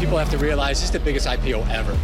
[0.00, 1.94] People have to realize this is the biggest IPO ever.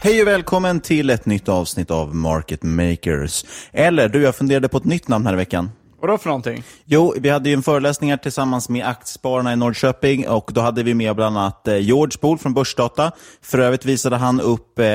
[0.00, 3.44] Hej och välkommen till ett nytt avsnitt av Market Makers.
[3.72, 5.70] Eller du, jag funderade på ett nytt namn här i veckan.
[6.02, 6.64] Vadå för någonting?
[6.84, 10.82] Jo, vi hade ju en föreläsning här tillsammans med Aktiespararna i Norrköping och då hade
[10.82, 13.12] vi med bland annat eh, George Pool från Börsdata.
[13.42, 14.86] För övrigt visade han upp eh,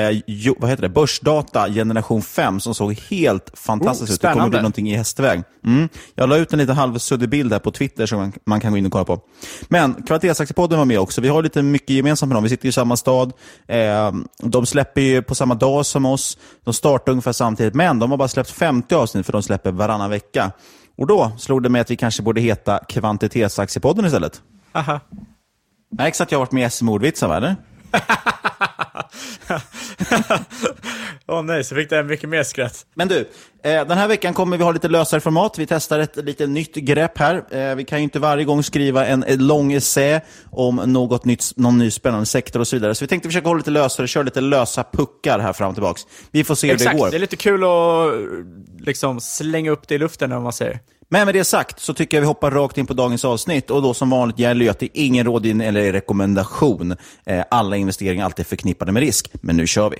[0.58, 0.88] vad heter det?
[0.88, 4.20] Börsdata generation 5 som såg helt fantastiskt Oh, ut.
[4.20, 5.42] Det kommer bli någonting i hästväg.
[5.64, 5.88] Mm.
[6.14, 8.78] Jag la ut en lite halvsuddig bild här på Twitter som man, man kan gå
[8.78, 9.20] in och kolla på.
[9.68, 11.20] Men Kvalitetsaktiepodden var med också.
[11.20, 12.44] Vi har lite mycket gemensamt med dem.
[12.44, 13.32] Vi sitter i samma stad.
[13.66, 16.38] Eh, de släpper ju på samma dag som oss.
[16.64, 20.10] De startar ungefär samtidigt, men de har bara släppt 50 avsnitt för de släpper varannan
[20.10, 20.52] vecka.
[20.98, 24.42] Och då slog det mig att vi kanske borde heta Kvantitetsaktiepodden istället.
[24.72, 25.00] Aha.
[25.90, 27.36] Märks att jag har varit med i SM-ordvitsar?
[27.36, 27.56] Eller?
[31.26, 32.86] Åh nej, så fick det mycket mer skratt.
[32.94, 33.18] Men du,
[33.62, 35.58] eh, den här veckan kommer vi ha lite lösare format.
[35.58, 37.44] Vi testar ett lite nytt grepp här.
[37.50, 40.20] Eh, vi kan ju inte varje gång skriva en, lång essä
[40.50, 42.94] om något nytt, någon ny spännande sektor och så vidare.
[42.94, 46.02] Så vi tänkte försöka hålla lite lösare, köra lite lösa puckar här fram och tillbaks.
[46.30, 47.10] Vi får se hur Exakt, det går.
[47.10, 50.80] det är lite kul att liksom slänga upp det i luften, om man säger.
[51.10, 53.70] Men med det sagt så tycker jag vi hoppar rakt in på dagens avsnitt.
[53.70, 56.96] Och då som vanligt gäller ju att det är ingen rådgivning eller rekommendation.
[57.26, 59.30] Eh, alla investeringar alltid förknippade med risk.
[59.40, 59.96] Men nu kör vi.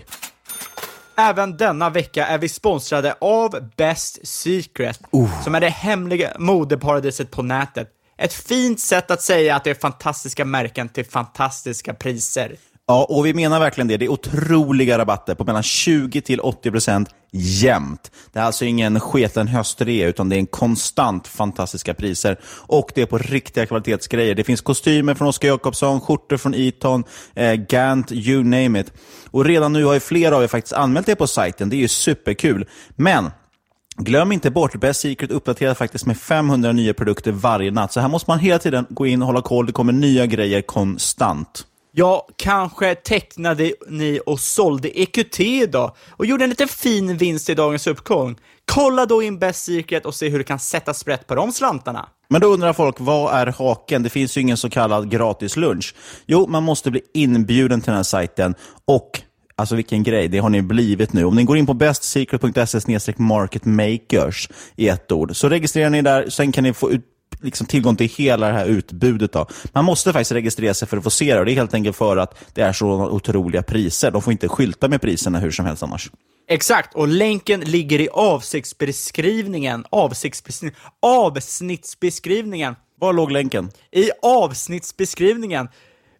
[1.16, 5.00] Även denna vecka är vi sponsrade av Best Secret,
[5.44, 7.88] som är det hemliga modeparadiset på nätet.
[8.18, 12.56] Ett fint sätt att säga att det är fantastiska märken till fantastiska priser.
[12.90, 13.96] Ja, och vi menar verkligen det.
[13.96, 18.10] Det är otroliga rabatter på mellan 20 till 80 procent jämt.
[18.32, 22.38] Det är alltså ingen sketen höstrea, utan det är en konstant fantastiska priser.
[22.66, 24.34] Och det är på riktiga kvalitetsgrejer.
[24.34, 27.04] Det finns kostymer från Oscar Jakobsson, skjortor från Eton,
[27.34, 28.92] eh, Gant, you name it.
[29.30, 31.68] Och redan nu har ju flera av er faktiskt anmält er på sajten.
[31.68, 32.66] Det är ju superkul.
[32.96, 33.30] Men
[34.00, 37.92] Glöm inte bort, Best Secret uppdaterar faktiskt med 500 nya produkter varje natt.
[37.92, 39.66] Så här måste man hela tiden gå in och hålla koll.
[39.66, 41.64] Det kommer nya grejer konstant.
[41.98, 47.54] Ja, kanske tecknade ni och sålde EQT idag och gjorde en liten fin vinst i
[47.54, 48.36] dagens uppgång.
[48.64, 52.08] Kolla då in Best Secret och se hur du kan sätta sprätt på de slantarna.
[52.28, 54.02] Men då undrar folk, vad är haken?
[54.02, 55.94] Det finns ju ingen så kallad gratis lunch.
[56.26, 58.54] Jo, man måste bli inbjuden till den här sajten
[58.84, 59.22] och
[59.56, 61.24] Alltså vilken grej, det har ni blivit nu.
[61.24, 66.52] Om ni går in på bestsecret.se marketmakers i ett ord, så registrerar ni där, sen
[66.52, 69.32] kan ni få ut liksom tillgång till hela det här utbudet.
[69.32, 69.46] Då.
[69.72, 71.96] Man måste faktiskt registrera sig för att få se det och det är helt enkelt
[71.96, 74.10] för att det är så otroliga priser.
[74.10, 76.10] De får inte skylta med priserna hur som helst annars.
[76.50, 79.84] Exakt, och länken ligger i avsiktsbeskrivningen.
[79.90, 80.80] Avsiktsbeskrivningen.
[81.00, 82.76] Avsnittsbeskrivningen.
[83.00, 83.70] Var låg länken?
[83.92, 85.68] I avsnittsbeskrivningen.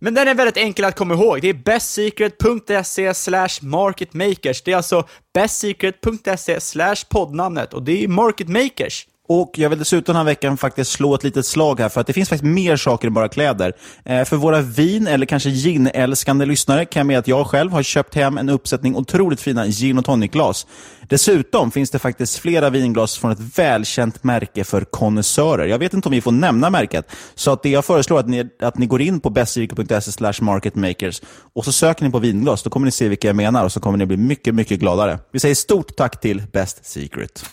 [0.01, 1.43] Men den är väldigt enkel att komma ihåg.
[1.43, 4.63] Det är bestsecret.se slash marketmakers.
[4.63, 9.07] Det är alltså bestsecret.se slash poddnamnet och det är marketmakers.
[9.29, 12.07] Och Jag vill dessutom den här veckan faktiskt slå ett litet slag här, för att
[12.07, 13.73] det finns faktiskt mer saker än bara kläder.
[14.05, 17.83] Eh, för våra vin eller kanske ginälskande lyssnare kan jag med att jag själv har
[17.83, 20.67] köpt hem en uppsättning otroligt fina gin och tonic-glas.
[21.09, 25.67] Dessutom finns det faktiskt flera vinglas från ett välkänt märke för konnässörer.
[25.67, 28.29] Jag vet inte om vi får nämna märket, så att det jag föreslår är att
[28.29, 31.23] ni, att ni går in på bestcirkel.se marketmakers
[31.55, 32.63] och så söker ni på vinglas.
[32.63, 35.19] Då kommer ni se vilka jag menar och så kommer ni bli mycket, mycket gladare.
[35.33, 37.45] Vi säger stort tack till Best Secret.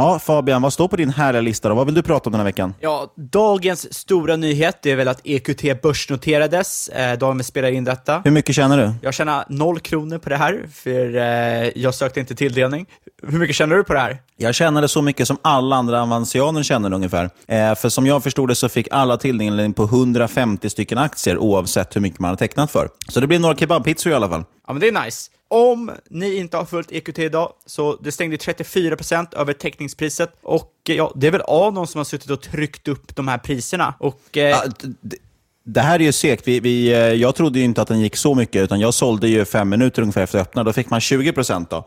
[0.00, 1.74] Ja, Fabian, vad står på din härliga lista då?
[1.74, 2.74] Vad vill du prata om den här veckan?
[2.80, 8.22] Ja, dagens stora nyhet är väl att EQT börsnoterades eh, dagen vi spelar in detta.
[8.24, 8.92] Hur mycket tjänar du?
[9.02, 12.86] Jag tjänar noll kronor på det här, för eh, jag sökte inte tilldelning.
[13.22, 14.18] Hur mycket tjänar du på det här?
[14.36, 17.30] Jag tjänade så mycket som alla andra avansianer tjänade ungefär.
[17.48, 21.96] Eh, för som jag förstod det så fick alla tilldelning på 150 stycken aktier oavsett
[21.96, 22.88] hur mycket man hade tecknat för.
[23.08, 24.44] Så det blev några kebabpizzor i alla fall.
[24.66, 25.30] Ja, men det är nice.
[25.50, 31.12] Om ni inte har följt EQT idag, så det stängde 34% över teckningspriset och ja,
[31.16, 33.94] det är väl Anon som har suttit och tryckt upp de här priserna.
[33.98, 34.48] Och, eh...
[34.48, 34.64] ja,
[35.70, 36.48] det här är ju segt.
[36.48, 39.28] Vi, vi, eh, jag trodde ju inte att den gick så mycket, utan jag sålde
[39.28, 40.64] ju fem minuter ungefär efter öppna.
[40.64, 41.72] Då fick man 20 procent.
[41.72, 41.80] Eh,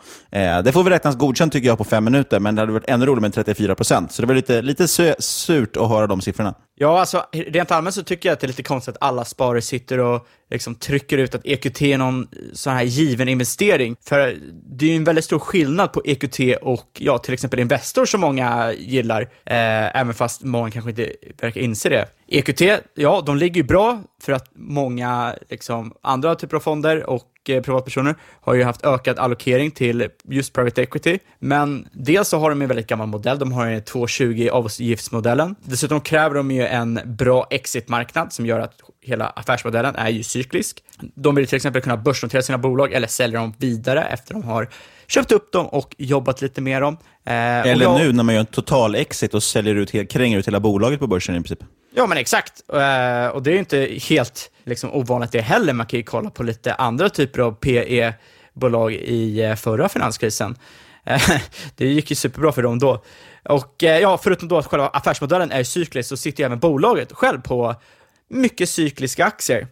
[0.64, 3.06] det får väl räknas godkänt tycker jag på fem minuter, men det hade varit ännu
[3.06, 4.12] roligare med 34 procent.
[4.12, 4.88] Så det var lite, lite
[5.20, 6.54] surt att höra de siffrorna.
[6.82, 9.62] Ja, alltså rent allmänt så tycker jag att det är lite konstigt att alla sparare
[9.62, 13.96] sitter och liksom trycker ut att EQT är någon eh, sån här given investering.
[14.06, 14.34] För eh,
[14.78, 18.22] det är ju en väldigt stor skillnad på EQT och ja, till exempel Investor som
[18.22, 21.12] många gillar, eh, även fast många kanske inte
[21.42, 22.08] verkar inse det.
[22.28, 22.62] EQT,
[22.96, 27.62] ja, de ligger ju bra för att många liksom, andra typer av fonder och eh,
[27.62, 31.20] privatpersoner har ju haft ökad allokering till just private equity.
[31.40, 35.56] Men dels så har de en väldigt gammal modell, de har en 220 avgiftsmodellen.
[35.64, 40.84] Dessutom kräver de ju en bra exitmarknad som gör att hela affärsmodellen är ju cyklisk.
[41.16, 44.70] De vill till exempel kunna börsnotera sina bolag eller sälja dem vidare efter de har
[45.08, 46.98] köpt upp dem och jobbat lite med dem.
[47.26, 48.00] Eh, eller jag...
[48.00, 51.08] nu när man gör en total exit och säljer ut, kränger ut hela bolaget på
[51.08, 51.64] börsen i princip.
[51.94, 52.64] Ja, men exakt.
[52.74, 55.74] Uh, och det är ju inte helt liksom, ovanligt det heller.
[55.74, 60.56] Man kan ju kolla på lite andra typer av PE-bolag i uh, förra finanskrisen.
[61.10, 61.38] Uh,
[61.76, 63.04] det gick ju superbra för dem då.
[63.44, 67.42] Och ja, förutom då att själva affärsmodellen är cyklisk så sitter ju även bolaget själv
[67.42, 67.76] på
[68.30, 69.68] mycket cykliska aktier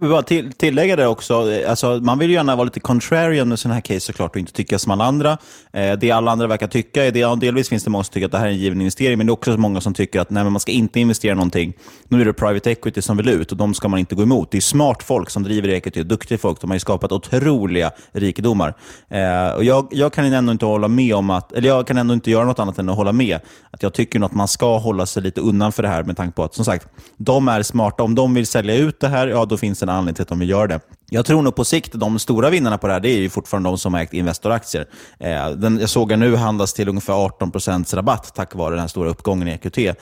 [0.00, 3.74] bara till, tillägga det också, alltså, man vill ju gärna vara lite contrarian med sådana
[3.74, 5.38] här case såklart och inte tycka som alla andra.
[5.72, 8.32] Eh, det alla andra verkar tycka är det, delvis finns det många som tycker att
[8.32, 10.44] det här är en given investering, men det är också många som tycker att nej,
[10.44, 11.72] man ska inte investera någonting.
[12.08, 14.50] Nu är det private equity som vill ut och de ska man inte gå emot.
[14.50, 16.60] Det är smart folk som driver equity, duktiga folk.
[16.60, 18.74] De har ju skapat otroliga rikedomar.
[19.08, 22.14] Eh, och jag, jag kan ändå inte hålla med om att, eller jag kan ändå
[22.14, 23.40] inte göra något annat än att hålla med.
[23.70, 26.36] Att jag tycker att man ska hålla sig lite undan för det här med tanke
[26.36, 28.02] på att, som sagt, de är smarta.
[28.02, 30.28] Om de vill sälja ut det här, ja då finns det en anledning till att
[30.28, 30.80] de gör det.
[31.10, 33.68] Jag tror nog på sikt, de stora vinnarna på det här, det är ju fortfarande
[33.68, 34.86] de som har ägt Investor-aktier.
[35.18, 38.88] Eh, den, jag såg att nu handlas till ungefär 18% rabatt tack vare den här
[38.88, 39.78] stora uppgången i EQT.
[39.78, 39.94] Eh,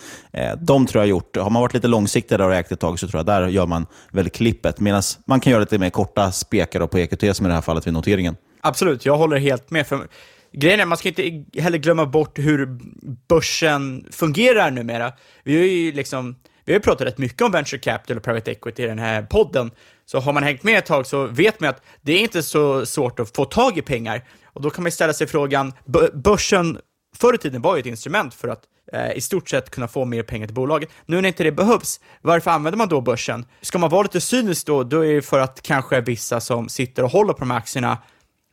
[0.61, 3.09] de tror jag gjort, har man varit lite långsiktig där och ägt ett tag, så
[3.09, 4.81] tror jag där gör man väl klippet.
[4.81, 7.87] Medan man kan göra lite mer korta spekar på EQT, som i det här fallet
[7.87, 8.37] vid noteringen.
[8.61, 9.87] Absolut, jag håller helt med.
[9.87, 10.09] För
[10.53, 12.79] Grejen är, man ska inte heller glömma bort hur
[13.29, 15.13] börsen fungerar numera.
[15.45, 16.37] Vi har ju liksom
[16.69, 19.71] vi har pratat rätt mycket om venture capital och private equity i den här podden,
[20.07, 22.87] så har man hängt med ett tag så vet man att det är inte så
[22.87, 24.25] svårt att få tag i pengar.
[24.45, 25.73] Och då kan man ställa sig frågan,
[26.15, 26.79] börsen
[27.17, 30.05] förr i tiden var ju ett instrument för att eh, i stort sett kunna få
[30.05, 30.89] mer pengar till bolaget.
[31.07, 33.47] Nu när inte det behövs, varför använder man då börsen?
[33.61, 37.05] Ska man vara lite cynisk då, då är det för att kanske vissa som sitter
[37.05, 37.99] och håller på de här aktierna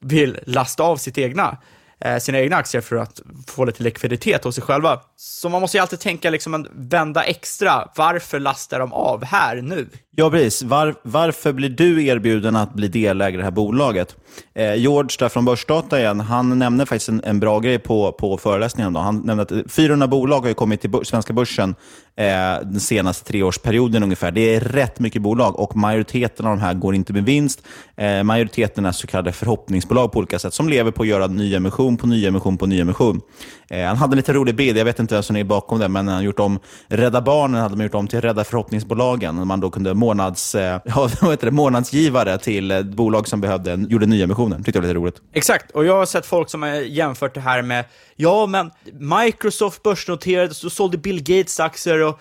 [0.01, 1.57] vill lasta av sitt egna.
[2.05, 4.99] Eh, sina egna aktier för att få lite likviditet hos sig själva.
[5.15, 7.89] Så man måste ju alltid tänka liksom en vända extra.
[7.95, 9.87] Varför lastar de av här nu?
[10.17, 10.63] Ja, precis.
[10.63, 14.15] Var, varför blir du erbjuden att bli delägare i det här bolaget?
[14.53, 18.37] Eh, George där från Börsdata igen, han nämnde faktiskt en, en bra grej på, på
[18.37, 18.93] föreläsningen.
[18.93, 18.99] Då.
[18.99, 21.75] Han nämnde att 400 bolag har kommit till svenska börsen
[22.17, 22.25] eh,
[22.63, 24.31] den senaste treårsperioden ungefär.
[24.31, 27.61] Det är rätt mycket bolag och majoriteten av de här går inte med vinst.
[27.95, 31.94] Eh, majoriteten är så kallade förhoppningsbolag på olika sätt som lever på att göra nyemission
[31.97, 33.21] på nyemission på nyemission.
[33.69, 35.87] Eh, han hade en lite rolig bild, jag vet inte vem som är bakom det,
[35.87, 39.47] men han gjort om Rädda Barnen hade man gjort om till Rädda förhoppningsbolagen.
[39.47, 44.05] Man då kunde månads, eh, vad heter det, månadsgivare till ett bolag som behövde, gjorde
[44.05, 44.63] nyemissionen.
[44.63, 45.21] Tyckte jag var lite roligt.
[45.33, 47.85] Exakt, och jag har sett folk som har jämfört det här med,
[48.15, 52.19] ja men Microsoft börsnoterades och sålde Bill Gates aktier och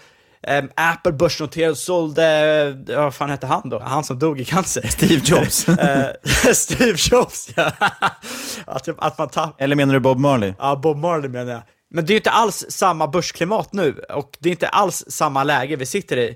[0.48, 3.78] Um, Apple börsnoterade och sålde, uh, vad fan hette han då?
[3.78, 4.86] Han som dog i cancer.
[4.88, 5.68] Steve Jobs.
[5.68, 5.76] uh,
[6.52, 7.72] Steve Jobs, ja.
[8.66, 9.54] att, att man tapp...
[9.58, 10.54] Eller menar du Bob Marley?
[10.58, 11.62] Ja, Bob Marley menar jag.
[11.90, 15.44] Men det är ju inte alls samma börsklimat nu och det är inte alls samma
[15.44, 16.28] läge vi sitter i.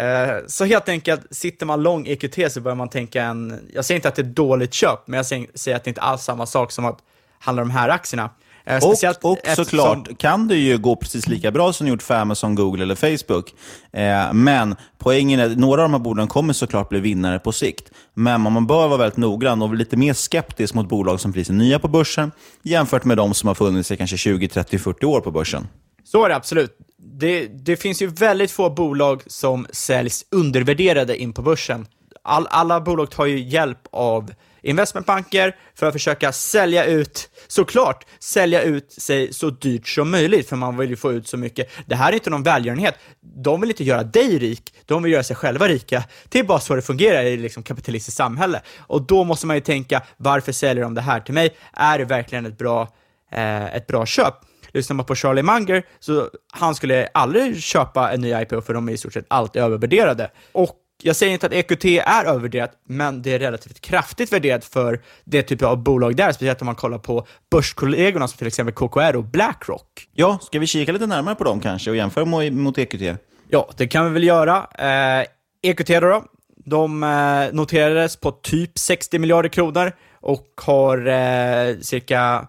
[0.00, 3.96] Uh, så helt enkelt, sitter man lång EQT så börjar man tänka en, jag säger
[3.96, 6.46] inte att det är dåligt köp, men jag säger att det inte alls är samma
[6.46, 6.98] sak som att
[7.38, 8.30] handla om de här aktierna.
[8.66, 12.54] Eh, och, och såklart kan det ju gå precis lika bra som gjort för Amazon,
[12.54, 13.54] Google eller Facebook.
[13.92, 17.52] Eh, men poängen är att några av de här bolagen kommer såklart bli vinnare på
[17.52, 17.90] sikt.
[18.14, 21.54] Men man bör vara väldigt noggrann och lite mer skeptisk mot bolag som precis är
[21.54, 22.32] nya på börsen
[22.62, 25.68] jämfört med de som har funnits i kanske 20, 30, 40 år på börsen.
[26.04, 26.78] Så är det absolut.
[26.98, 31.86] Det, det finns ju väldigt få bolag som säljs undervärderade in på börsen.
[32.22, 34.30] All, alla bolag tar ju hjälp av
[34.66, 40.56] investmentbanker för att försöka sälja ut, såklart, sälja ut sig så dyrt som möjligt, för
[40.56, 41.70] man vill ju få ut så mycket.
[41.86, 42.94] Det här är inte någon välgörenhet.
[43.20, 46.04] De vill inte göra dig rik, de vill göra sig själva rika.
[46.28, 48.62] Det är bara så det fungerar i liksom kapitalistiskt samhälle.
[48.78, 51.56] Och då måste man ju tänka, varför säljer de det här till mig?
[51.72, 52.88] Är det verkligen ett bra,
[53.32, 54.34] eh, ett bra köp?
[54.76, 58.88] lyssnar man på Charlie Munger, så han skulle aldrig köpa en ny IPO för de
[58.88, 60.30] är i stort sett alltid övervärderade.
[60.52, 65.00] Och jag säger inte att EQT är övervärderat, men det är relativt kraftigt värderat för
[65.24, 69.16] det typ av bolag där, speciellt om man kollar på börskollegorna som till exempel KKR
[69.16, 70.08] och Blackrock.
[70.14, 73.18] Ja, ska vi kika lite närmare på dem kanske och jämföra mot EQT?
[73.48, 74.66] Ja, det kan vi väl göra.
[74.78, 75.26] Eh,
[75.62, 76.24] EQT då, då
[76.66, 82.48] de eh, noterades på typ 60 miljarder kronor och har eh, cirka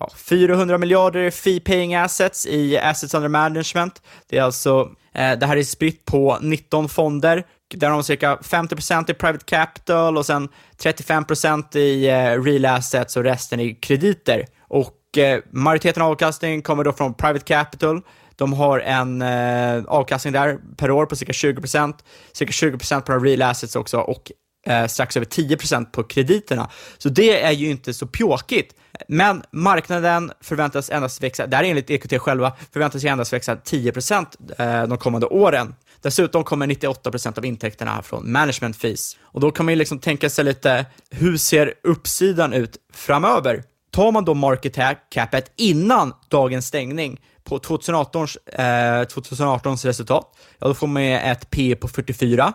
[0.00, 4.02] ja, 400 miljarder fee-paying assets i assets under management.
[4.28, 7.44] Det är alltså, eh, det här är spritt på 19 fonder
[7.74, 10.48] där har de cirka 50% i private capital och sen
[10.82, 14.46] 35% i eh, real assets och resten i krediter.
[14.68, 18.00] Och eh, majoriteten av avkastningen kommer då från private capital.
[18.36, 21.94] De har en eh, avkastning där per år på cirka 20%,
[22.32, 24.32] cirka 20% på de real assets också och
[24.66, 26.70] eh, strax över 10% på krediterna.
[26.98, 28.74] Så det är ju inte så pjåkigt.
[29.08, 33.54] Men marknaden förväntas endast växa, det här är enligt EQT själva, förväntas ju endast växa
[33.54, 34.26] 10%
[34.58, 35.74] eh, de kommande åren.
[36.02, 39.16] Dessutom kommer 98% av intäkterna från management fees.
[39.20, 43.62] Och då kan man ju liksom tänka sig lite, hur ser uppsidan ut framöver?
[43.90, 44.78] Tar man då market
[45.10, 51.76] capet innan dagens stängning på 2018, eh, 2018s resultat, ja då får man ett P
[51.76, 52.52] på 44.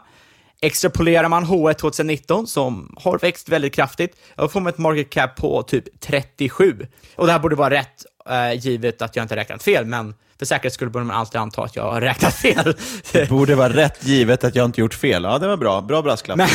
[0.62, 5.35] Extrapolerar man H1 2019, som har växt väldigt kraftigt, då får man ett market cap
[5.35, 6.88] på typ 37.
[7.15, 10.46] Och det här borde vara rätt, eh, givet att jag inte räknat fel, men för
[10.46, 12.75] säkerhets skull borde man alltid anta att jag har räknat fel.
[13.12, 15.24] Det borde vara rätt givet att jag inte gjort fel.
[15.24, 15.82] Ja, det var bra.
[15.82, 16.38] Bra brasklapp.
[16.38, 16.48] Men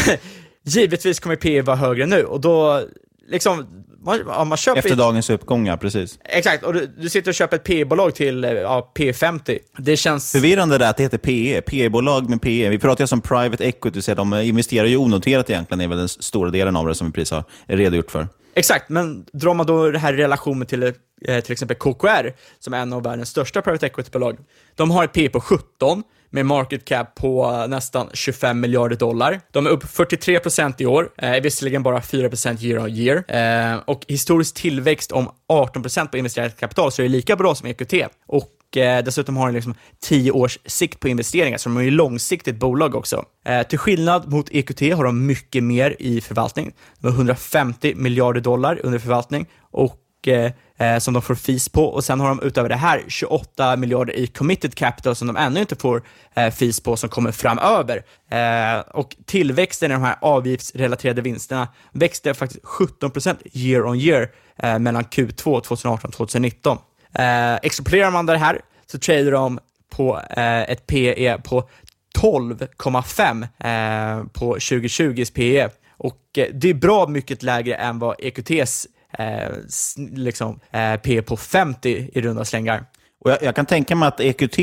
[0.62, 2.82] givetvis kommer P vara högre nu och då,
[3.28, 3.66] liksom,
[4.04, 4.78] man, man köper...
[4.78, 6.18] Efter dagens uppgång, ja, precis.
[6.24, 9.58] Exakt, och du, du sitter och köper ett P-bolag till ja, P50.
[9.78, 10.32] Det känns...
[10.32, 12.68] Förvirrande det att det heter PE, P-bolag med PE.
[12.68, 16.08] Vi pratar ju om private equity, så de investerar ju onoterat egentligen, är väl den
[16.08, 18.28] stora delen av det som vi precis har redogjort för.
[18.58, 20.92] Exakt, men drar man då det här i relation till eh,
[21.40, 24.38] till exempel KKR, som är en av världens största private equity-bolag,
[24.74, 29.40] de har ett P på 17 med market cap på nästan 25 miljarder dollar.
[29.52, 33.24] De är upp 43% i år, eh, visserligen bara 4% year on year.
[33.28, 37.68] Eh, och historisk tillväxt om 18% på investerat kapital, så är det lika bra som
[37.68, 37.94] EQT.
[38.26, 41.82] Och och eh, dessutom har den liksom tio års sikt på investeringar, så de är
[41.82, 43.24] ju långsiktigt bolag också.
[43.44, 46.72] Eh, till skillnad mot EQT har de mycket mer i förvaltning.
[46.98, 51.84] De har 150 miljarder dollar under förvaltning och eh, eh som de får fees på
[51.84, 55.60] och sen har de utöver det här 28 miljarder i committed capital som de ännu
[55.60, 56.02] inte får
[56.34, 58.02] eh, fees på som kommer framöver.
[58.30, 64.78] Eh, och tillväxten i de här avgiftsrelaterade vinsterna växte faktiskt 17% year on year eh,
[64.78, 66.78] mellan Q2 2018 och 2019.
[67.14, 69.58] Eh, extrapolerar man det här så trader de
[69.90, 71.68] på eh, ett PE på
[72.18, 75.68] 12,5 eh, på 2020s PE.
[75.90, 78.86] Och eh, det är bra mycket lägre än vad EQTs
[79.18, 79.50] eh,
[79.96, 82.84] liksom, eh, P på 50 i runda slängar.
[83.20, 84.56] Och jag, jag kan tänka mig att EQT,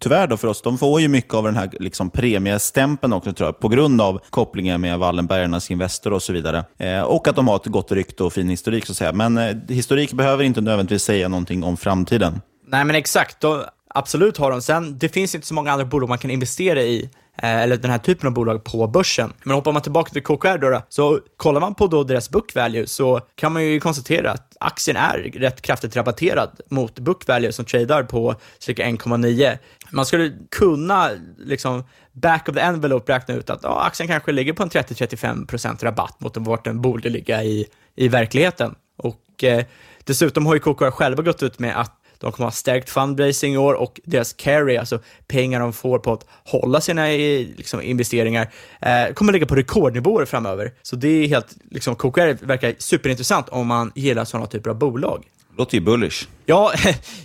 [0.00, 3.48] tyvärr då för oss, de får ju mycket av den här liksom premiestämpeln också tror
[3.48, 6.64] jag, på grund av kopplingen med Wallenbergarnas Investor och så vidare.
[6.78, 9.12] Eh, och att de har ett gott rykte och fin historik så att säga.
[9.12, 12.40] Men eh, historik behöver inte nödvändigtvis säga någonting om framtiden.
[12.66, 14.62] Nej men exakt, då, absolut har de.
[14.62, 17.10] Sen, det finns inte så många andra bolag man kan investera i,
[17.42, 19.32] Eh, eller den här typen av bolag på börsen.
[19.42, 22.54] Men hoppar man tillbaka till KKR då, då, så kollar man på då deras book
[22.54, 27.52] value så kan man ju konstatera att aktien är rätt kraftigt rabatterad mot book value
[27.52, 29.58] som tradar på cirka 1,9.
[29.90, 34.52] Man skulle kunna liksom back of the envelope räkna ut att ja, aktien kanske ligger
[34.52, 38.74] på en 30-35% rabatt mot vart den borde ligga i, i verkligheten.
[38.96, 39.64] Och eh,
[40.04, 43.56] dessutom har ju KKR själva gått ut med att de kommer ha stärkt fundraising i
[43.56, 44.98] år och deras carry, alltså
[45.28, 48.50] pengar de får på att hålla sina eh, liksom, investeringar,
[48.80, 50.72] eh, kommer ligga på rekordnivåer framöver.
[50.82, 55.24] Så det är helt, liksom, KKR verkar superintressant om man gillar sådana typer av bolag.
[55.56, 56.28] Låter ju bullish.
[56.46, 56.72] Ja,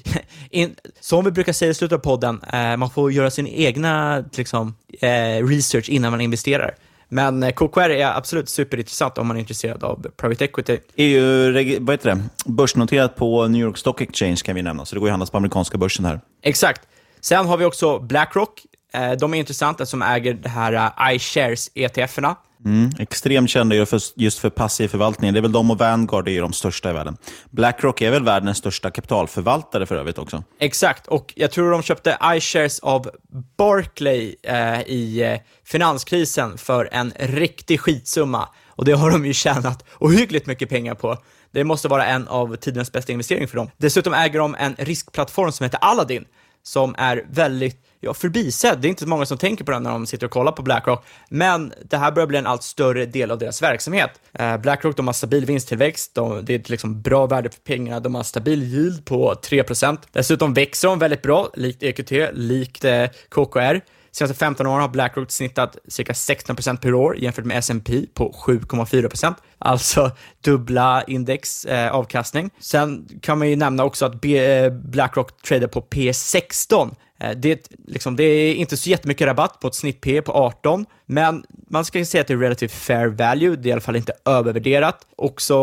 [0.50, 4.24] in, som vi brukar säga i slutet av podden, eh, man får göra sin egna
[4.34, 6.76] liksom, eh, research innan man investerar.
[7.10, 10.78] Men eh, KKR är absolut superintressant om man är intresserad av private equity.
[10.96, 12.22] reg- vad heter det?
[12.46, 15.30] börsnoterat på New York Stock Exchange kan vi nämna, så det går ju att handlas
[15.30, 16.20] på amerikanska börsen här.
[16.42, 16.82] Exakt.
[17.22, 18.62] Sen har vi också Blackrock.
[18.96, 22.36] Eh, de är intressanta som äger det här uh, iShares ETF-erna.
[22.66, 23.76] Mm, extremt kända
[24.16, 25.34] just för passiv förvaltning.
[25.34, 27.18] Det är väl de och Vanguard är ju de största i världen.
[27.50, 30.44] Blackrock är väl världens största kapitalförvaltare för övrigt också.
[30.60, 33.10] Exakt, och jag tror de köpte iShares av
[33.58, 38.50] Barclay eh, i eh, finanskrisen för en riktig skitsumma.
[38.68, 41.18] Och det har de ju tjänat ohyggligt mycket pengar på.
[41.52, 43.70] Det måste vara en av tidernas bästa investeringar för dem.
[43.78, 46.26] Dessutom äger de en riskplattform som heter Aladdin,
[46.64, 48.80] som är väldigt ja, förbisedd.
[48.82, 50.62] Det är inte så många som tänker på den när de sitter och kollar på
[50.62, 54.10] Blackrock, men det här börjar bli en allt större del av deras verksamhet.
[54.34, 58.16] Eh, Blackrock, de har stabil vinsttillväxt, de, det är liksom bra värde för pengarna, de
[58.16, 59.98] har stabil yield på 3%.
[60.12, 63.82] Dessutom växer de väldigt bra, likt EQT, likt eh, KKR.
[64.16, 69.36] Senaste 15 åren har Blackrock snittat cirka 16% per år jämfört med S&P på 7,4%.
[69.60, 72.50] Alltså dubbla index eh, avkastning.
[72.60, 76.96] Sen kan man ju nämna också att B, eh, Blackrock tradar på P16.
[77.20, 80.86] Eh, det, liksom, det är inte så jättemycket rabatt på ett snitt P på 18,
[81.06, 83.56] men man ska säga att det är relativt fair value.
[83.56, 84.98] Det är i alla fall inte övervärderat.
[85.18, 85.58] Och så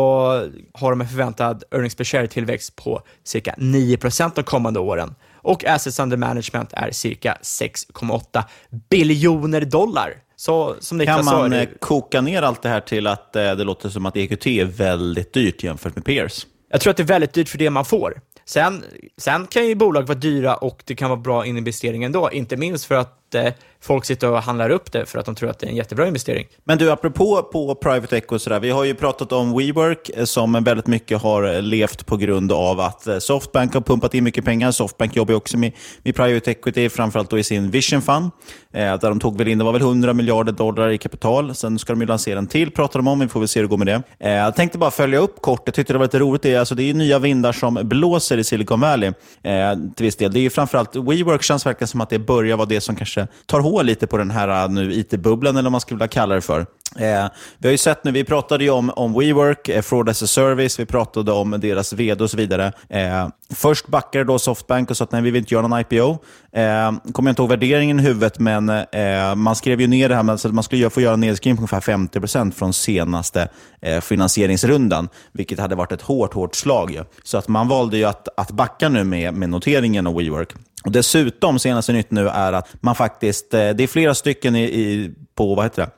[0.73, 5.99] har de en förväntad earnings per share-tillväxt på cirka 9% de kommande åren och assets
[5.99, 8.43] under management är cirka 6,8
[8.89, 10.13] biljoner dollar.
[10.35, 10.75] Så
[11.05, 13.89] Kan man är eh, det- koka ner allt det här till att eh, det låter
[13.89, 16.47] som att EQT är väldigt dyrt jämfört med peers?
[16.69, 18.21] jag tror att det är väldigt dyrt för det man får.
[18.45, 18.83] Sen,
[19.17, 22.85] sen kan ju bolag vara dyra och det kan vara bra investering ändå, inte minst
[22.85, 23.53] för att eh,
[23.83, 26.07] folk sitter och handlar upp det för att de tror att det är en jättebra
[26.07, 26.47] investering.
[26.63, 30.25] Men du, apropå på private equity, och sådär, vi har ju pratat om WeWork eh,
[30.25, 34.23] som väldigt mycket har eh, levt på grund av att eh, Softbank har pumpat in
[34.23, 34.71] mycket pengar.
[34.71, 35.71] Softbank jobbar ju också med,
[36.03, 38.31] med private equity, framförallt då i sin Vision Fund,
[38.73, 41.55] eh, där de tog väl in, det var väl 100 miljarder dollar i kapital.
[41.55, 43.19] Sen ska de ju lansera en till, pratar de om.
[43.19, 44.03] Vi får väl se hur det går med det.
[44.19, 45.61] Eh, jag tänkte bara följa upp kort.
[45.65, 46.41] Jag tyckte det var lite roligt.
[46.41, 49.11] Det är, alltså, det är ju nya vindar som blåser i Silicon Valley
[49.43, 50.33] eh, till viss del.
[50.33, 53.27] Det är ju framförallt WeWork känns verkligen som att det börjar vara det som kanske
[53.45, 56.41] tar lite på den här äh, nu IT-bubblan, eller vad man skulle vilja kalla det
[56.41, 56.65] för.
[56.95, 57.25] Eh,
[57.57, 60.27] vi har ju sett nu, vi pratade ju om, om WeWork, eh, Fraud as a
[60.27, 62.73] Service, vi pratade om deras vd och så vidare.
[62.89, 66.11] Eh, först backade då Softbank och sa att nej, vi vill inte göra någon IPO.
[66.51, 70.15] Eh, kommer jag inte ihåg värderingen i huvudet, men eh, man skrev ju ner det
[70.15, 73.49] här med att man skulle få göra en nedskrivning på ungefär 50% från senaste
[73.81, 76.91] eh, finansieringsrundan, vilket hade varit ett hårt, hårt slag.
[76.91, 77.03] Ju.
[77.23, 80.53] Så att man valde ju att, att backa nu med, med noteringen av WeWork.
[80.85, 84.63] Och dessutom, senaste nytt nu är att man faktiskt, eh, det är flera stycken i,
[84.63, 85.91] i, på, vad heter det?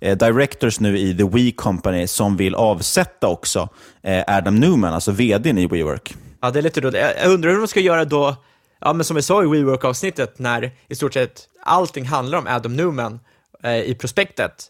[0.00, 3.68] Eh, directors nu i The We Company som vill avsätta också
[4.02, 6.14] eh, Adam Newman, alltså vdn i WeWork.
[6.40, 7.00] Ja, det är lite roligt.
[7.00, 8.36] Jag jag undrar hur de ska göra då,
[8.80, 12.76] ja men som vi sa i WeWork-avsnittet, när i stort sett allting handlar om Adam
[12.76, 13.20] Newman
[13.62, 14.66] eh, i prospektet.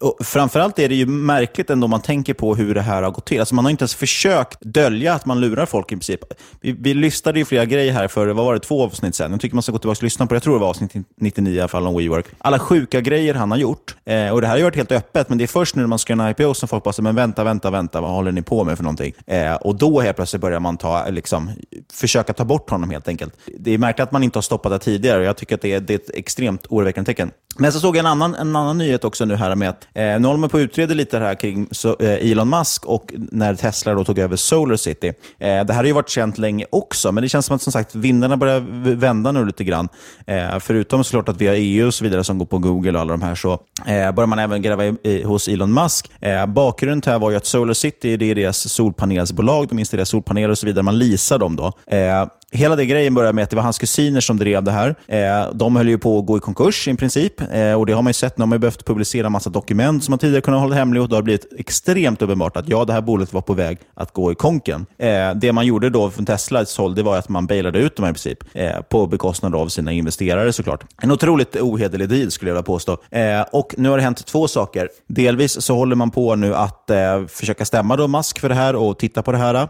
[0.00, 3.10] Och framförallt är det ju märkligt ändå om man tänker på hur det här har
[3.10, 3.40] gått till.
[3.40, 6.20] Alltså man har inte ens försökt dölja att man lurar folk i princip.
[6.60, 9.30] Vi, vi lyssnade ju flera grejer här för, vad var det, två avsnitt sen.
[9.30, 10.36] Jag tycker man ska gå tillbaka och lyssna på det.
[10.36, 12.26] Jag tror det var avsnitt 99 i alla fall om WeWork.
[12.38, 13.96] Alla sjuka grejer han har gjort.
[14.04, 15.88] Eh, och det här har ju varit helt öppet, men det är först nu när
[15.88, 18.32] man ska göra en IPO som folk bara säger, men vänta, vänta, vänta, vad håller
[18.32, 19.14] ni på med för någonting?
[19.26, 21.50] Eh, och då helt plötsligt börjar man ta, liksom,
[21.92, 23.34] försöka ta bort honom helt enkelt.
[23.58, 25.72] Det är märkligt att man inte har stoppat det tidigare och jag tycker att det
[25.72, 27.30] är, det är ett extremt oroväckande tecken.
[27.56, 29.88] Men så såg jag en annan, en annan nyhet också nu här med verksamhet.
[29.94, 31.68] eh, nu håller man på att utreda lite det här kring
[32.00, 35.08] eh, Elon Musk och när Tesla då tog över Solar City.
[35.38, 37.72] Eh, det här har ju varit känt länge också, men det känns som att som
[37.72, 38.60] sagt, vindarna börjar
[38.94, 39.88] vända nu lite grann.
[40.26, 43.00] Eh, förutom såklart att vi har EU och så vidare som går på Google och
[43.00, 43.52] alla de här, så
[43.86, 46.10] eh, börjar man även gräva i, i, hos Elon Musk.
[46.20, 49.78] Eh, bakgrunden till det här var ju att Solar City det är deras solpanelsbolag, de
[49.78, 50.82] installerar solpaneler och så vidare.
[50.82, 51.72] Man leasar dem då.
[51.86, 54.94] Eh, Hela den grejen började med att det var hans kusiner som drev det här.
[55.06, 57.40] Eh, de höll ju på att gå i konkurs i princip.
[57.52, 58.38] Eh, och Det har man ju sett.
[58.38, 61.02] Nu har man ju behövt publicera en massa dokument som man tidigare kunnat hålla hemliga.
[61.02, 64.12] Och det har blivit extremt uppenbart att ja, det här bolaget var på väg att
[64.12, 64.86] gå i konken.
[64.98, 68.06] Eh, det man gjorde då från Teslas håll det var att man bailade ut dem
[68.06, 68.38] i princip.
[68.52, 70.84] Eh, på bekostnad av sina investerare såklart.
[71.02, 72.98] En otroligt ohederlig deal skulle jag vilja påstå.
[73.10, 74.88] Eh, och Nu har det hänt två saker.
[75.08, 78.76] Delvis så håller man på nu att eh, försöka stämma då Musk för det här
[78.76, 79.68] och titta på det här.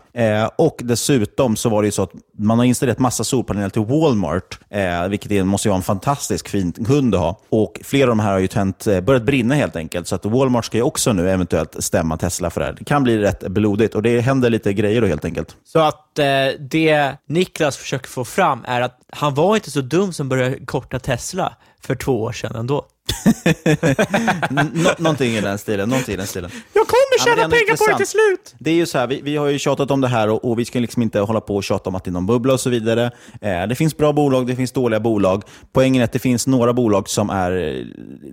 [0.58, 4.58] Och dessutom så var det ju så att man har installerat massa solpaneler till Walmart,
[4.70, 7.40] eh, vilket är, måste ju vara en fantastisk fin kund att ha.
[7.48, 10.08] Och flera av de här har ju tänt, eh, börjat brinna helt enkelt.
[10.08, 12.76] Så att Walmart ska ju också nu eventuellt stämma Tesla för det här.
[12.78, 15.56] Det kan bli rätt blodigt och det händer lite grejer då helt enkelt.
[15.64, 16.26] Så att eh,
[16.58, 20.98] det Niklas försöker få fram är att han var inte så dum som började korta
[20.98, 22.86] Tesla för två år sedan ändå.
[24.50, 25.88] Nå- någonting i den stilen.
[25.88, 26.50] Någonting i den stilen.
[26.72, 28.08] Jag kommer Ja, tjäna är pengar ändå på det till intressant.
[28.08, 28.54] slut!
[28.58, 30.58] Det är ju så här, vi, vi har ju tjatat om det här och, och
[30.58, 32.60] vi ska liksom inte hålla på och tjata om att det är någon bubbla och
[32.60, 33.10] så vidare.
[33.40, 35.42] Eh, det finns bra bolag, det finns dåliga bolag.
[35.72, 37.84] Poängen är att det finns några bolag som är eh,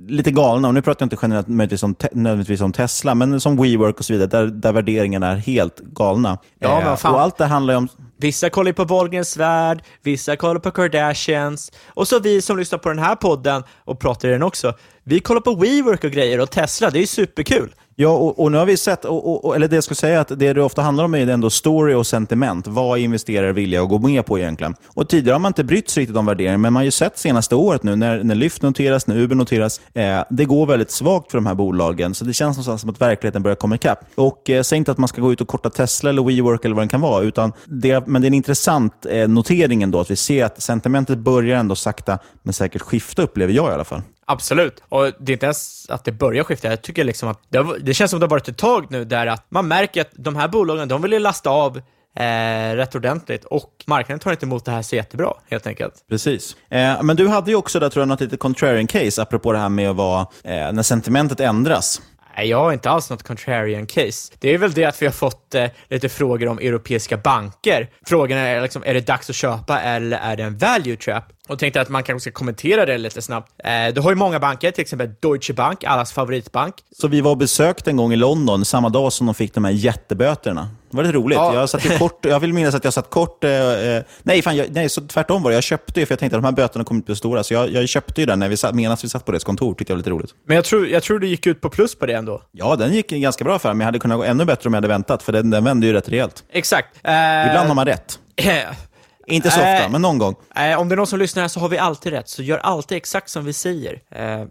[0.08, 0.68] lite galna.
[0.68, 4.00] Och nu pratar jag inte generellt möjligtvis om, te- nödvändigtvis om Tesla, men som WeWork
[4.00, 6.38] och så vidare, där, där värderingarna är helt galna.
[6.60, 7.88] Ja, Eh, och allt det handlar ju om...
[8.20, 12.80] Vissa kollar ju på Wahlgrens värld, vissa kollar på Kardashians, och så vi som lyssnar
[12.80, 14.74] på den här podden och pratar i den också.
[15.04, 17.76] Vi kollar på WeWork och grejer och Tesla, det är ju superkul.
[18.00, 20.22] Ja, och, och nu har vi sett, och, och, och- eller det jag skulle säga
[20.22, 22.68] att det det ofta handlar om är ändå story och sentiment.
[22.68, 24.76] Vad är investerare villiga att gå med på egentligen?
[24.88, 27.18] Och tidigare har man inte brytt sig riktigt om värderingen, men man har ju sett
[27.18, 31.32] senaste året nu när, när Lyft noteras, när Uber noteras, eh, det går väldigt svagt
[31.32, 32.14] för de här bolagen.
[32.14, 34.00] Så det känns någonstans som att verkligheten börjar komma ikapp.
[34.16, 36.76] Och eh, säg inte att man ska gå ut och korta Tesla eller WeWork eller
[36.76, 40.12] vad det kan vara, utan det, men det är en intressant eh, notering ändå att
[40.12, 44.02] vi ser att sentimentet börjar ändå sakta men säkert skifta, upplever jag i alla fall.
[44.30, 46.68] Absolut, och det är inte ens att det börjar skifta.
[46.70, 49.06] Jag tycker liksom att det, har- det känns som det har varit ett tag nu
[49.06, 51.78] där att man märker att de här bolagen, de vill ju lasta av
[52.18, 55.94] eh, rätt ordentligt och marknaden tar inte emot det här så jättebra, helt enkelt.
[56.10, 56.56] Precis.
[56.70, 59.60] Eh, men du hade ju också där tror jag något lite contrarian case, apropå det
[59.60, 62.02] här med att vara, eh, när sentimentet ändras.
[62.38, 64.34] Nej, jag har inte alls något contrarian case.
[64.40, 67.90] Det är väl det att vi har fått eh, lite frågor om europeiska banker.
[68.06, 71.24] Frågan är liksom, är det dags att köpa eller är det en value trap?
[71.48, 73.52] Och tänkte att man kanske ska kommentera det lite snabbt.
[73.64, 76.76] Eh, du har ju många banker, till exempel Deutsche Bank, allas favoritbank.
[77.00, 79.66] Så vi var och besökte en gång i London samma dag som de fick de
[79.66, 80.70] här jätteböterna.
[80.92, 81.36] Det var lite roligt.
[81.36, 81.54] Ja.
[81.54, 83.44] Jag, satt ju kort, jag vill minnas att jag satt kort...
[83.44, 85.56] Eh, eh, nej, fan, jag, nej, så tvärtom var det.
[85.56, 87.44] Jag köpte ju, för jag tänkte att de här böterna kommer inte bli stora.
[87.44, 89.74] Så jag, jag köpte ju den när vi satt, medan vi satt på deras kontor.
[89.74, 90.32] tyckte jag var lite roligt.
[90.46, 92.42] Men jag tror, jag tror du gick ut på plus på det ändå.
[92.52, 93.76] Ja, den gick ganska bra för mig.
[93.76, 95.88] Men jag hade kunnat gå ännu bättre om jag hade väntat, för den, den vände
[95.88, 96.44] ju rätt rejält.
[96.52, 96.96] Exakt.
[97.04, 97.12] Eh,
[97.48, 98.20] Ibland har man rätt.
[99.28, 100.36] Inte så ofta, Eh, men någon gång.
[100.56, 102.58] Eh, om det är någon som lyssnar här så har vi alltid rätt, så gör
[102.58, 103.94] alltid exakt som vi säger.
[104.12, 104.22] Eh,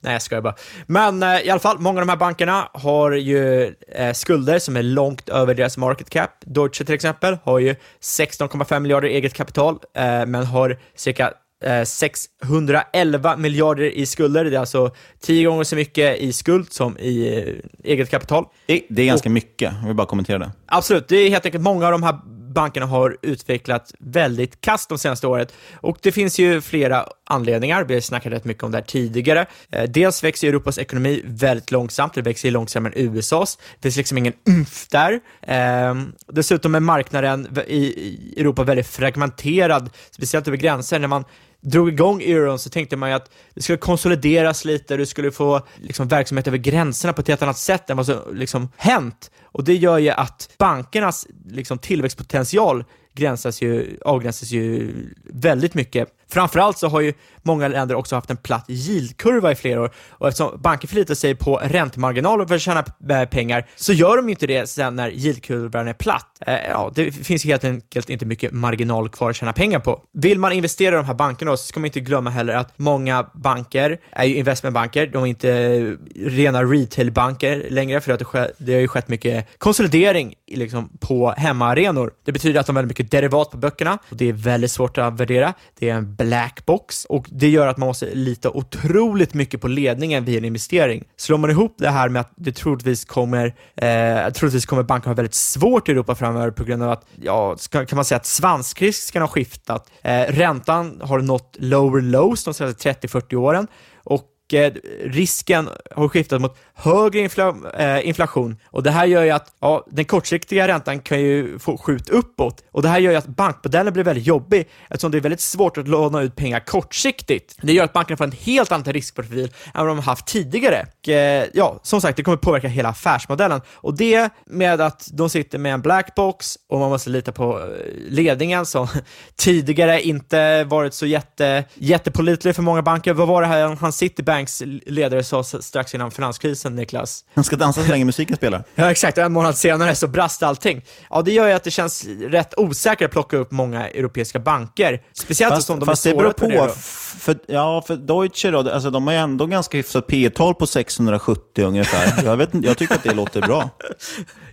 [0.00, 0.54] nej, jag skojar bara.
[0.86, 4.76] Men eh, i alla fall, många av de här bankerna har ju eh, skulder som
[4.76, 6.30] är långt över deras market cap.
[6.46, 11.32] Deutsche till exempel har ju 16,5 miljarder eget kapital, eh, men har cirka
[11.64, 14.44] eh, 611 miljarder i skulder.
[14.44, 18.44] Det är alltså 10 gånger så mycket i skuld som i eh, eget kapital.
[18.66, 19.72] Det, det är ganska mycket.
[19.80, 20.52] Jag vill bara kommentera det.
[20.66, 22.18] Absolut, det är helt enkelt många av de här
[22.50, 27.84] bankerna har utvecklat väldigt kast de senaste året och det finns ju flera anledningar.
[27.84, 29.46] Vi har snackat rätt mycket om det här tidigare.
[29.70, 33.58] Eh, dels växer Europas ekonomi väldigt långsamt, det växer långsammare än USAs.
[33.74, 35.20] Det finns liksom ingen umf där.
[35.42, 40.98] Ehm, dessutom är marknaden i Europa väldigt fragmenterad, speciellt över gränser.
[40.98, 41.24] När man
[41.60, 45.66] drog igång euron så tänkte man ju att det skulle konsolideras lite, du skulle få
[45.76, 49.30] liksom, verksamhet över gränserna på ett helt annat sätt än vad som liksom, hänt.
[49.42, 54.92] Och det gör ju att bankernas liksom, tillväxtpotential gränsas ju, avgränsas ju
[55.24, 56.08] väldigt mycket.
[56.30, 57.12] Framförallt så har ju
[57.42, 61.34] många länder också haft en platt yieldkurva i flera år och eftersom banker förlitar sig
[61.34, 65.10] på räntemarginaler för att tjäna eh, pengar så gör de ju inte det sen när
[65.10, 66.26] yieldkurvan är platt.
[66.46, 70.02] Eh, ja, det finns helt enkelt inte mycket marginal kvar att tjäna pengar på.
[70.12, 73.26] Vill man investera i de här bankerna så ska man inte glömma heller att många
[73.34, 78.72] banker är ju investmentbanker, de är inte rena retailbanker längre för att det, sker, det
[78.72, 82.12] har ju skett mycket konsolidering liksom, på hemmaarenor.
[82.24, 84.98] Det betyder att de har väldigt mycket derivat på böckerna och det är väldigt svårt
[84.98, 85.54] att värdera.
[85.78, 89.68] Det är en black box och det gör att man måste lita otroligt mycket på
[89.68, 91.04] ledningen vid en investering.
[91.16, 95.14] Slår man ihop det här med att det troligtvis kommer, eh, troligtvis kommer banker ha
[95.14, 98.26] väldigt svårt i Europa framöver på grund av att, ja, ska, kan man säga att
[98.26, 99.90] svanskrisken har skiftat.
[100.02, 103.66] Eh, räntan har nått lower lows de senaste 30-40 åren
[104.04, 104.72] och och eh,
[105.04, 108.56] risken har skiftat mot högre infla, eh, inflation.
[108.64, 112.64] Och det här gör ju att ja, den kortsiktiga räntan kan ju få skjut uppåt.
[112.72, 115.78] Och det här gör ju att bankmodellen blir väldigt jobbig eftersom det är väldigt svårt
[115.78, 117.56] att låna ut pengar kortsiktigt.
[117.62, 120.86] Det gör att bankerna får en helt annan riskprofil än vad de har haft tidigare.
[121.00, 123.60] Och, eh, ja, som sagt, det kommer påverka hela affärsmodellen.
[123.72, 127.66] Och det med att de sitter med en blackbox och man måste lita på eh,
[128.08, 128.86] ledningen som
[129.36, 133.12] tidigare inte varit så jätte, jättepålitlig för många banker.
[133.12, 137.24] Vad var det här han Citibanks ledare sa strax innan finanskrisen, Niklas?
[137.34, 138.64] Han ska dansa så länge musiken spelar.
[138.74, 139.18] Ja, exakt.
[139.18, 140.84] En månad senare så brast allting.
[141.10, 145.02] Ja, det gör ju att det känns rätt osäkert att plocka upp många europeiska banker.
[145.12, 146.66] Speciellt Fast, som de fast är det beror svåra på.
[146.66, 146.72] det.
[147.18, 150.66] För, ja, för Deutsche då, alltså, de har ju ändå ganska hyfsat P tal på
[150.66, 152.24] 670 ungefär.
[152.24, 153.70] Jag, vet, jag tycker att det låter bra.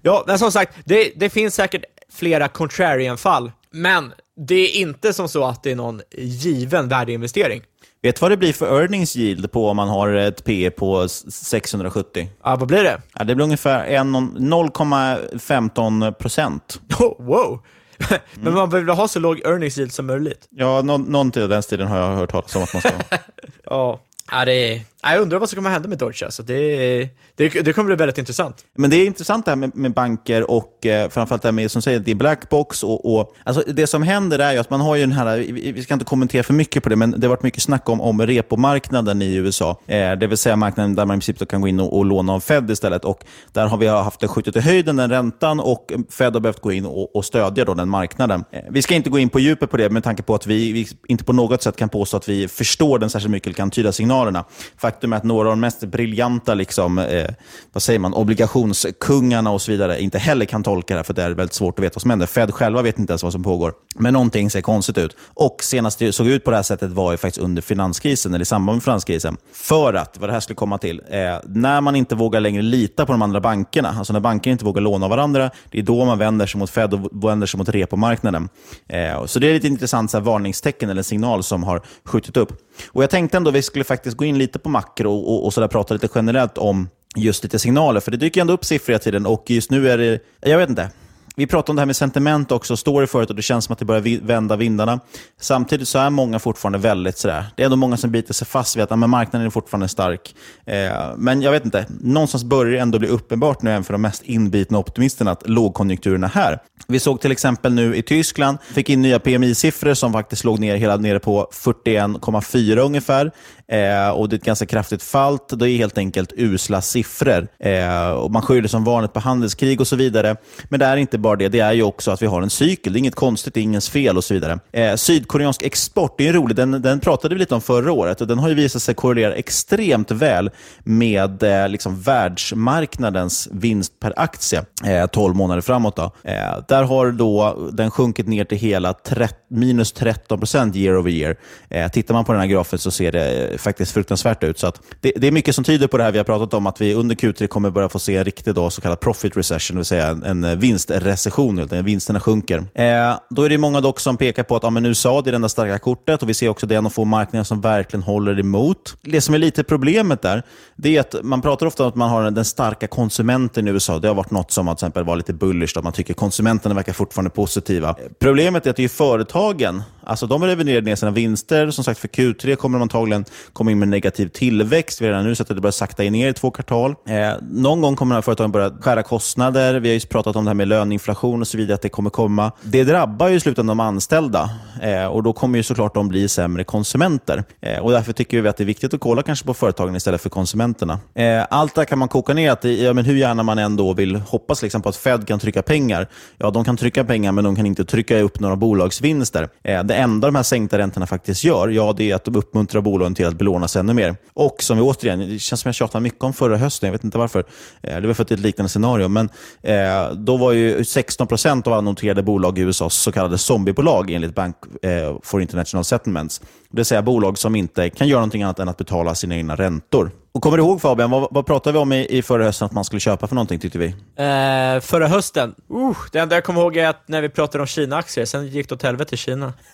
[0.02, 4.14] Ja, men som sagt, det, det finns säkert flera contrarian-fall, men
[4.48, 7.62] det är inte som så att det är någon given värdeinvestering.
[8.02, 11.02] Vet du vad det blir för earnings yield på om man har ett P på
[11.04, 12.30] s- 670?
[12.44, 13.02] Ja, vad blir det?
[13.18, 16.82] Ja, det blir ungefär en- 0,15 procent.
[17.00, 17.60] Oh, wow!
[18.34, 20.48] men man behöver ha så låg earnings yield som möjligt.
[20.50, 23.00] Ja, nå någonting av den stilen har jag hört talas om att man ska ha.
[23.66, 24.00] Ja.
[24.32, 24.82] Ja, det är...
[25.02, 26.26] Jag undrar vad som kommer hända med Deutsche.
[26.26, 28.66] Alltså, det, det, det kommer bli väldigt intressant.
[28.76, 31.72] Men det är intressant det här med, med banker och eh, framförallt det här med
[31.72, 32.84] som säger, det är blackbox.
[32.84, 35.38] Och, och, alltså det som händer är ju att man har ju den här,
[35.74, 38.02] vi ska inte kommentera för mycket på det, men det har varit mycket snack om,
[38.02, 39.80] om repomarknaden i USA.
[39.86, 42.34] Eh, det vill säga marknaden där man i princip kan gå in och, och låna
[42.34, 43.06] av Fed istället.
[43.06, 46.62] Och där har vi haft det skjutit i höjden, den räntan, och Fed har behövt
[46.62, 48.44] gå in och, och stödja då den marknaden.
[48.52, 50.72] Eh, vi ska inte gå in på djupet på det med tanke på att vi,
[50.72, 53.72] vi inte på något sätt kan påstå att vi förstår den särskilt mycket eller kan
[53.72, 54.46] tyda signalerna.
[54.88, 57.30] Faktum är att några av de mest briljanta liksom, eh,
[57.74, 61.24] vad säger man, obligationskungarna och så vidare inte heller kan tolka det här, för det
[61.24, 62.26] är väldigt svårt att veta vad som händer.
[62.26, 63.74] Fed själva vet inte ens vad som pågår.
[64.00, 65.18] Men någonting ser konstigt ut.
[65.34, 68.42] Och senast det såg ut på det här sättet var ju faktiskt under finanskrisen, eller
[68.42, 69.38] i samband med finanskrisen.
[69.54, 73.06] För att, vad det här skulle komma till, eh, när man inte vågar längre lita
[73.06, 76.06] på de andra bankerna, alltså när banker inte vågar låna av varandra, det är då
[76.06, 78.50] man vänder sig mot Fed och vänder sig mot repomarknaden.
[78.88, 82.52] Eh, så det är ett intressant så här, varningstecken eller signal som har skjutit upp.
[82.92, 85.54] Och Jag tänkte ändå att vi skulle faktiskt gå in lite på makro och, och
[85.54, 88.94] så där prata lite generellt om just lite signaler, för det dyker ändå upp siffror
[88.94, 90.90] hela tiden och just nu är det, jag vet inte,
[91.38, 93.74] vi pratade om det här med sentiment också, står det förut och det känns som
[93.74, 95.00] att det börjar vända vindarna.
[95.40, 98.76] Samtidigt så är många fortfarande väldigt sådär, det är ändå många som biter sig fast
[98.76, 100.36] vid att men marknaden är fortfarande stark.
[100.66, 104.02] Eh, men jag vet inte, någonstans börjar det ändå bli uppenbart nu även för de
[104.02, 106.60] mest inbitna optimisterna att lågkonjunkturen är här.
[106.88, 110.76] Vi såg till exempel nu i Tyskland, fick in nya PMI-siffror som faktiskt låg ner
[110.76, 113.32] hela nere på 41,4 ungefär.
[113.72, 115.38] Eh, och det är ett ganska kraftigt fall.
[115.50, 117.48] Det är helt enkelt usla siffror.
[117.60, 120.36] Eh, och man skyller som vanligt på handelskrig och så vidare.
[120.70, 122.94] Men det är inte bara det, det är ju också att vi har en cykel.
[122.94, 124.60] Det är inget konstigt, det är ingens fel och så vidare.
[124.72, 126.58] Eh, sydkoreansk export, det är ju roligt.
[126.58, 129.34] Den, den pratade vi lite om förra året och den har ju visat sig korrelera
[129.34, 130.50] extremt väl
[130.84, 135.96] med eh, liksom världsmarknadens vinst per aktie eh, 12 månader framåt.
[135.96, 136.12] Då.
[136.24, 136.36] Eh,
[136.68, 141.36] där har då den sjunkit ner till hela 30, minus 13 procent year over year.
[141.70, 144.60] Eh, tittar man på den här grafen så ser det faktiskt fruktansvärt ut.
[144.60, 146.68] Så att det, det är mycket som tyder på det här vi har pratat om,
[146.68, 149.76] att vi under Q3 kommer börja få se en riktig då, så kallad profit recession,
[149.76, 152.58] det vill säga en, en vinstrecession, vinsterna sjunker.
[152.58, 155.32] Eh, då är det många dock som pekar på att ja, men USA det är
[155.32, 157.62] det enda starka kortet och vi ser också det är en av få marknader som
[157.62, 158.98] verkligen håller emot.
[159.02, 160.44] Det som är lite problemet där,
[160.76, 164.00] det är att man pratar ofta om att man har den starka konsumenten i USA.
[164.00, 166.76] Det har varit något som att till exempel var lite bullish, att man tycker konsumenterna
[166.76, 167.96] verkar fortfarande positiva.
[168.20, 171.72] Problemet är att det är företagen, alltså de har reviderat ner sina vinster.
[171.72, 175.02] Som sagt, för Q3 kommer de antagligen kom in med negativ tillväxt.
[175.02, 176.96] Vi har redan nu sett att det börjar sakta ner i två kvartal.
[177.08, 179.80] Eh, någon gång kommer de här företagen börja skära kostnader.
[179.80, 182.10] Vi har ju pratat om det här med löneinflation och så vidare, att det kommer
[182.10, 182.52] komma.
[182.62, 184.50] Det drabbar ju i slutändan de anställda
[184.82, 187.44] eh, och då kommer ju såklart de bli sämre konsumenter.
[187.62, 190.22] Eh, och Därför tycker vi att det är viktigt att kolla kanske på företagen istället
[190.22, 191.00] för konsumenterna.
[191.14, 193.94] Eh, allt det här kan man koka ner att ja, men hur gärna man ändå
[193.94, 196.08] vill hoppas liksom på att Fed kan trycka pengar.
[196.38, 199.50] Ja, de kan trycka pengar, men de kan inte trycka upp några bolagsvinster.
[199.64, 202.82] Eh, det enda de här sänkta räntorna faktiskt gör, ja, det är att de uppmuntrar
[202.82, 204.16] bolagen till att belåna sig ännu mer.
[204.34, 207.04] Och som vi återigen, det känns som jag tjatade mycket om förra hösten, jag vet
[207.04, 207.44] inte varför.
[207.82, 209.30] Eh, det var för att det är ett liknande scenario, men
[209.62, 214.12] eh, då var ju 16 procent av alla noterade bolag i USA så kallade zombiebolag
[214.12, 216.40] enligt Bank eh, for International Settlements.
[216.40, 219.56] Det vill säga bolag som inte kan göra någonting annat än att betala sina egna
[219.56, 220.12] räntor.
[220.38, 222.72] Och Kommer du ihåg Fabian, vad, vad pratade vi om i, i förra hösten att
[222.72, 223.86] man skulle köpa för någonting tyckte vi?
[223.88, 227.68] Eh, förra hösten, uh, det enda jag kommer ihåg är att när vi pratade om
[227.68, 229.54] Kina-aktier, sen gick det åt helvete i Kina.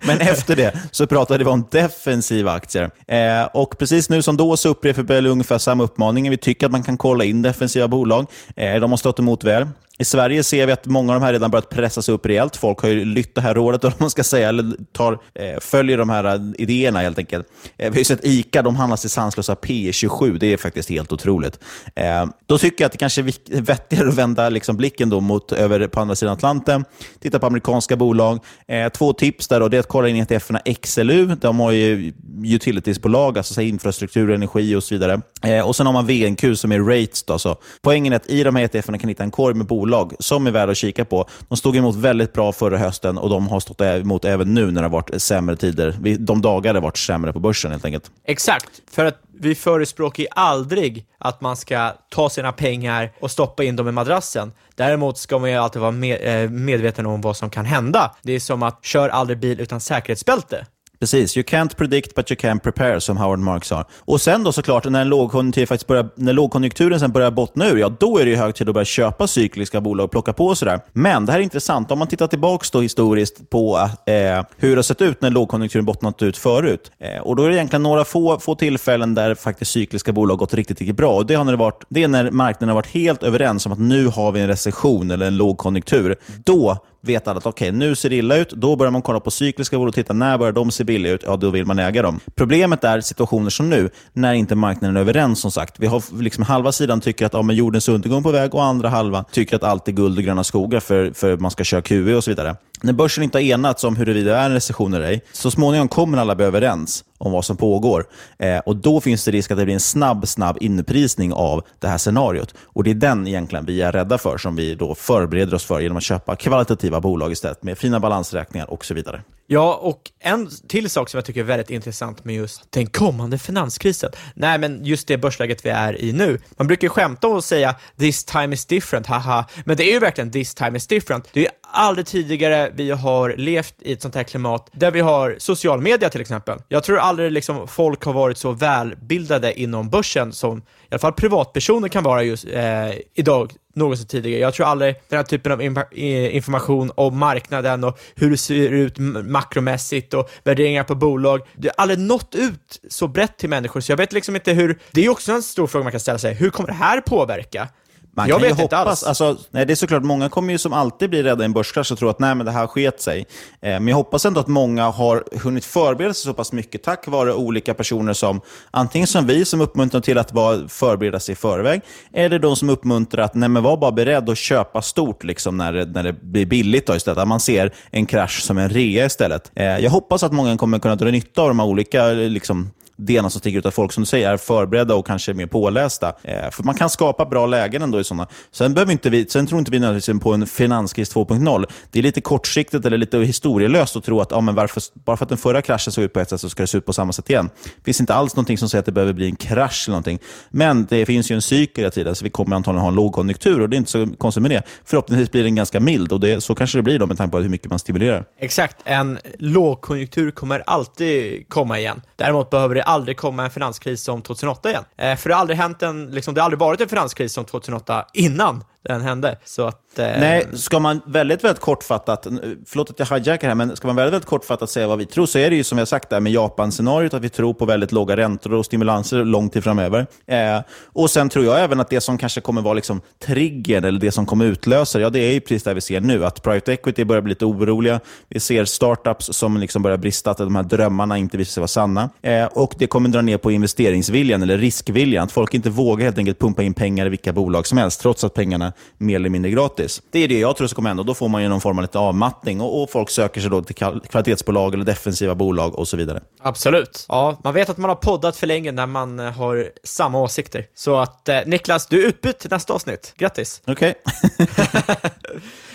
[0.00, 2.90] Men efter det så pratade vi om defensiva aktier.
[3.06, 6.30] Eh, och precis nu som då så upprepar vi ungefär samma uppmaning.
[6.30, 8.26] Vi tycker att man kan kolla in defensiva bolag.
[8.56, 9.66] Eh, de har stått emot väl.
[10.02, 12.56] I Sverige ser vi att många av de här redan börjat pressas upp rejält.
[12.56, 15.98] Folk har ju lytt det här rådet, om man ska säga, eller tar, eh, följer
[15.98, 17.46] de här eh, idéerna helt enkelt.
[17.76, 20.38] Eh, vi har ju sett ICA, de handlas till sanslösa P27.
[20.38, 21.58] Det är faktiskt helt otroligt.
[21.94, 25.52] Eh, då tycker jag att det kanske är vettigare att vända liksom blicken då mot
[25.52, 26.84] över på andra sidan Atlanten.
[27.20, 28.38] Titta på amerikanska bolag.
[28.68, 31.26] Eh, två tips där då, det är att kolla in ETFerna XLU.
[31.26, 32.12] De har ju
[32.44, 35.20] utilitiesbolag, alltså infrastruktur, energi och så vidare.
[35.42, 37.22] Eh, och Sen har man VNQ som är rates.
[37.22, 37.56] Då, så.
[37.82, 40.46] Poängen är att i de här ETFerna kan ni hitta en korg med bolag som
[40.46, 41.28] är värda att kika på.
[41.48, 44.82] De stod emot väldigt bra förra hösten och de har stått emot även nu när
[44.82, 46.16] det har varit sämre tider.
[46.18, 48.10] De dagar det har varit sämre på börsen helt enkelt.
[48.24, 53.64] Exakt, för att vi förespråkar ju aldrig att man ska ta sina pengar och stoppa
[53.64, 54.52] in dem i madrassen.
[54.74, 58.14] Däremot ska man ju alltid vara med, eh, medveten om vad som kan hända.
[58.22, 60.66] Det är som att kör aldrig bil utan säkerhetsbälte.
[61.02, 63.84] Precis, you can't predict but you can prepare, som Howard Marks sa.
[64.00, 67.76] Och sen då såklart, när, en lågkonjunktur faktiskt börjar, när lågkonjunkturen sen börjar bottna ur,
[67.76, 70.54] ja då är det ju hög tid att börja köpa cykliska bolag och plocka på
[70.54, 70.80] sådär.
[70.92, 74.76] Men det här är intressant, om man tittar tillbaka då historiskt på eh, hur det
[74.76, 76.92] har sett ut när lågkonjunkturen bottnat ut förut.
[76.98, 80.54] Eh, och Då är det egentligen några få, få tillfällen där faktiskt cykliska bolag gått
[80.54, 81.16] riktigt, riktigt bra.
[81.16, 83.72] Och det, har när det, varit, det är när marknaden har varit helt överens om
[83.72, 86.16] att nu har vi en recession eller en lågkonjunktur.
[86.44, 88.50] Då vet alla att okej, okay, nu ser det illa ut.
[88.50, 91.22] Då börjar man kolla på cykliska bolag och titta när börjar de se billiga ut?
[91.26, 92.20] Ja, då vill man äga dem.
[92.34, 95.74] Problemet är situationer som nu, när inte marknaden är överens som sagt.
[95.78, 98.88] Vi har liksom halva sidan tycker att ja, men jordens undergång på väg och andra
[98.88, 102.14] halvan tycker att allt är guld och gröna skogar för, för man ska köra QE
[102.14, 102.56] och så vidare.
[102.82, 105.88] När börsen inte har enats om huruvida det är en recession eller ej, så småningom
[105.88, 108.06] kommer alla bli överens om vad som pågår.
[108.38, 111.88] Eh, och Då finns det risk att det blir en snabb, snabb inprisning av det
[111.88, 112.54] här scenariot.
[112.64, 115.80] Och Det är den egentligen vi är rädda för, som vi då förbereder oss för
[115.80, 119.22] genom att köpa kvalitativa bolag istället, med fina balansräkningar och så vidare.
[119.46, 123.38] Ja, och en till sak som jag tycker är väldigt intressant med just den kommande
[123.38, 124.10] finanskrisen.
[124.34, 126.38] Nej, men just det börsläget vi är i nu.
[126.56, 129.44] Man brukar skämta och säga “this time is different”, haha.
[129.64, 131.28] Men det är ju verkligen “this time is different”.
[131.32, 135.00] Det är ju aldrig tidigare vi har levt i ett sånt här klimat där vi
[135.00, 136.58] har social media till exempel.
[136.68, 141.12] Jag tror aldrig liksom folk har varit så välbildade inom börsen som i alla fall
[141.12, 144.40] privatpersoner kan vara just eh, idag någonsin tidigare.
[144.40, 148.70] Jag tror aldrig den här typen av eh, information om marknaden och hur det ser
[148.70, 153.80] ut makromässigt och värderingar på bolag, det har aldrig nått ut så brett till människor,
[153.80, 156.18] så jag vet liksom inte hur, det är också en stor fråga man kan ställa
[156.18, 157.68] sig, hur kommer det här påverka?
[158.16, 159.20] Man jag kan vet ju inte hoppas, alls.
[159.22, 161.92] Alltså, nej, det är såklart, många kommer ju som alltid bli rädda i en börskrasch
[161.92, 163.20] och tro att nej, men det här sket sig.
[163.20, 163.26] Eh,
[163.60, 167.34] men jag hoppas ändå att många har hunnit förbereda sig så pass mycket tack vare
[167.34, 171.80] olika personer som antingen som vi som uppmuntrar till att vara, förbereda sig i förväg,
[172.12, 175.72] eller de som uppmuntrar att nej, men var bara beredd att köpa stort liksom, när,
[175.72, 177.18] det, när det blir billigt då, istället.
[177.18, 179.50] Att man ser en krasch som en rea istället.
[179.54, 182.70] Eh, jag hoppas att många kommer kunna dra nytta av de här olika liksom,
[183.06, 186.12] delarna som sticker ut, att folk som du säger är förberedda och kanske mer pålästa.
[186.22, 188.28] Eh, för man kan skapa bra lägen ändå i sådana.
[188.50, 191.64] Sen, behöver inte vi, sen tror inte vi nödvändigtvis på en finanskris 2.0.
[191.90, 195.24] Det är lite kortsiktigt eller lite historielöst att tro att ah, men varför, bara för
[195.24, 196.92] att den förra kraschen såg ut på ett sätt så ska det se ut på
[196.92, 197.50] samma sätt igen.
[197.64, 200.18] Det finns inte alls någonting som säger att det behöver bli en krasch eller någonting.
[200.50, 203.60] Men det finns ju en cykel hela tiden, så vi kommer antagligen ha en lågkonjunktur
[203.60, 204.62] och det är inte så konstigt med det.
[204.84, 207.38] Förhoppningsvis blir den ganska mild och det, så kanske det blir då med tanke på
[207.38, 208.24] hur mycket man stimulerar.
[208.38, 212.02] Exakt, en lågkonjunktur kommer alltid komma igen.
[212.16, 214.84] Däremot behöver det aldrig komma en finanskris som 2008 igen.
[214.96, 217.44] Eh, för det har aldrig hänt en, liksom, det har aldrig varit en finanskris som
[217.44, 219.38] 2008 innan den hände.
[219.44, 219.81] Så att.
[219.98, 222.26] Eh, Nej, ska man väldigt, väldigt kortfattat,
[222.66, 225.26] förlåt att jag hijackar här, men ska man väldigt, väldigt kortfattat säga vad vi tror,
[225.26, 227.92] så är det ju som jag sagt där med Japan-scenariot, att vi tror på väldigt
[227.92, 230.06] låga räntor och stimulanser lång tid framöver.
[230.26, 234.00] Eh, och sen tror jag även att det som kanske kommer vara liksom triggern, eller
[234.00, 236.72] det som kommer utlösa ja det är ju precis det vi ser nu, att private
[236.72, 238.00] equity börjar bli lite oroliga.
[238.28, 241.68] Vi ser startups som liksom börjar brista, att de här drömmarna inte visar sig vara
[241.68, 242.10] sanna.
[242.22, 246.18] Eh, och det kommer dra ner på investeringsviljan, eller riskviljan, att folk inte vågar helt
[246.18, 249.50] enkelt pumpa in pengar i vilka bolag som helst, trots att pengarna mer eller mindre
[249.50, 249.81] gratis.
[250.10, 251.02] Det är det jag tror som kommer hända.
[251.02, 253.62] Då får man ju någon form av lite avmattning och, och folk söker sig då
[253.62, 253.74] till
[254.10, 256.20] kvalitetsbolag eller defensiva bolag och så vidare.
[256.40, 257.06] Absolut.
[257.08, 260.66] Ja, man vet att man har poddat för länge när man eh, har samma åsikter.
[260.74, 263.14] Så att eh, Niklas, du är utbytt till nästa avsnitt.
[263.16, 263.62] Grattis!
[263.66, 263.94] Okej.
[264.38, 264.96] Okay.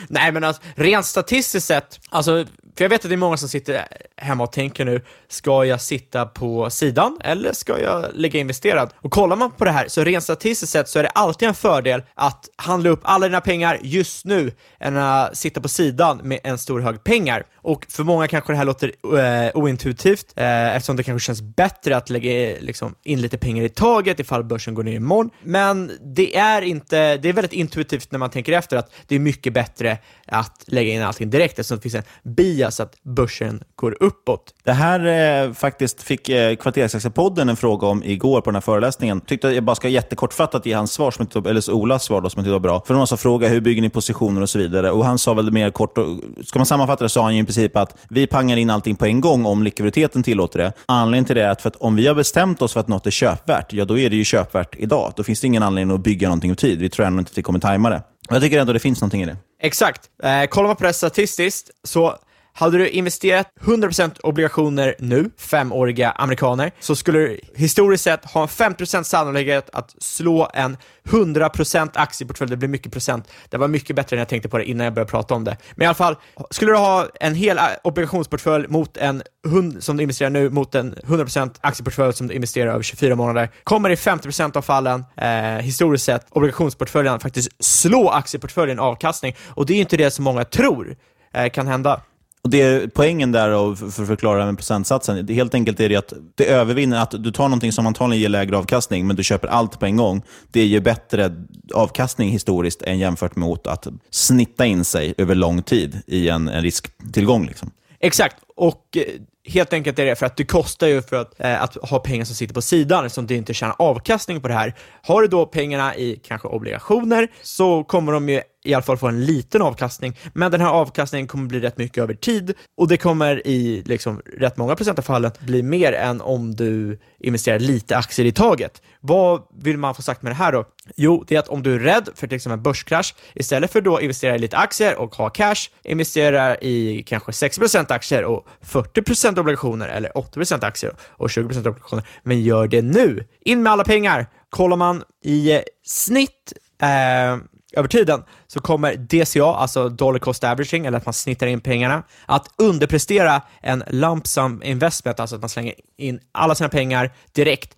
[0.07, 2.45] Nej, men alltså, rent statistiskt sett, alltså
[2.77, 5.81] för jag vet att det är många som sitter hemma och tänker nu, ska jag
[5.81, 8.93] sitta på sidan eller ska jag lägga investerad?
[9.01, 11.53] Och kollar man på det här, så rent statistiskt sett så är det alltid en
[11.53, 16.39] fördel att handla upp alla dina pengar just nu än att sitta på sidan med
[16.43, 17.45] en stor hög pengar.
[17.67, 21.97] Och för många kanske det här låter eh, ointuitivt eh, eftersom det kanske känns bättre
[21.97, 25.29] att lägga liksom, in lite pengar i taget ifall börsen går ner imorgon.
[25.43, 29.19] Men det är inte, det är väldigt intuitivt när man tänker efter att det är
[29.19, 33.97] mycket bättre att lägga in allting direkt eftersom det finns en bias att börsen går
[33.99, 34.53] uppåt.
[34.63, 35.05] Det här
[35.45, 39.21] eh, faktiskt fick eh, Kvartersaktiepodden en fråga om igår på den här föreläsningen.
[39.21, 42.29] Tyckte att jag bara ska jättekortfattat ge hans svar, som inte, eller Olas svar då,
[42.29, 42.83] som inte var bra.
[42.87, 44.91] För någon som frågade hur bygger ni positioner och så vidare.
[44.91, 46.07] Och Han sa väl mer kort, och,
[46.45, 49.05] ska man sammanfatta det, så sa han ju princip att vi pangar in allting på
[49.05, 50.73] en gång om likviditeten tillåter det.
[50.85, 53.07] Anledningen till det är att, för att om vi har bestämt oss för att något
[53.07, 55.13] är köpvärt, ja då är det ju köpvärt idag.
[55.15, 56.79] Då finns det ingen anledning att bygga någonting över tid.
[56.79, 58.01] Vi tror ändå inte att vi kommer tajma det.
[58.29, 59.37] Jag tycker ändå det finns någonting i det.
[59.61, 60.01] Exakt.
[60.23, 62.15] Eh, kollar man på det statistiskt så
[62.59, 68.47] hade du investerat 100% obligationer nu, femåriga amerikaner, så skulle du historiskt sett ha en
[68.47, 70.77] 50% sannolikhet att slå en
[71.09, 72.49] 100% aktieportfölj.
[72.49, 73.27] Det blir mycket procent.
[73.49, 75.57] Det var mycket bättre än jag tänkte på det innan jag började prata om det.
[75.75, 76.15] Men i alla fall,
[76.49, 80.75] skulle du ha en hel äh, obligationsportfölj mot en hund som du investerar nu mot
[80.75, 85.29] en 100% aktieportfölj som du investerar över 24 månader, kommer i 50% av fallen, eh,
[85.41, 89.35] historiskt sett, obligationsportföljen faktiskt slå aktieportföljen avkastning.
[89.47, 90.95] Och det är ju inte det som många tror
[91.33, 92.01] eh, kan hända.
[92.47, 95.95] Och det Poängen där, och för att förklara med procentsatsen, det helt enkelt är det
[95.95, 99.47] att det övervinner att du tar någonting som antagligen ger lägre avkastning, men du köper
[99.47, 100.21] allt på en gång.
[100.51, 101.35] Det ger bättre
[101.73, 106.61] avkastning historiskt än jämfört med att snitta in sig över lång tid i en, en
[106.61, 107.45] risktillgång.
[107.45, 107.71] Liksom.
[107.99, 109.03] Exakt, och eh,
[109.47, 112.25] helt enkelt är det för att det kostar ju för att, eh, att ha pengar
[112.25, 114.73] som sitter på sidan eftersom du inte tjänar avkastning på det här.
[115.01, 119.07] Har du då pengarna i kanske obligationer så kommer de ju i alla fall få
[119.07, 122.97] en liten avkastning, men den här avkastningen kommer bli rätt mycket över tid och det
[122.97, 127.97] kommer i liksom rätt många procent av fallen bli mer än om du investerar lite
[127.97, 128.81] aktier i taget.
[128.99, 130.65] Vad vill man få sagt med det här då?
[130.95, 133.81] Jo, det är att om du är rädd för till exempel en börskrasch, istället för
[133.81, 139.39] då investera i lite aktier och ha cash, investera i kanske 60% aktier och 40%
[139.39, 142.07] obligationer eller 80% aktier och 20% obligationer.
[142.23, 143.27] Men gör det nu!
[143.41, 144.27] In med alla pengar!
[144.49, 147.37] Kollar man i snitt eh,
[147.77, 152.03] över tiden så kommer DCA, alltså dollar cost averaging, eller att man snittar in pengarna,
[152.25, 157.75] att underprestera en lump sum investment, alltså att man slänger in alla sina pengar direkt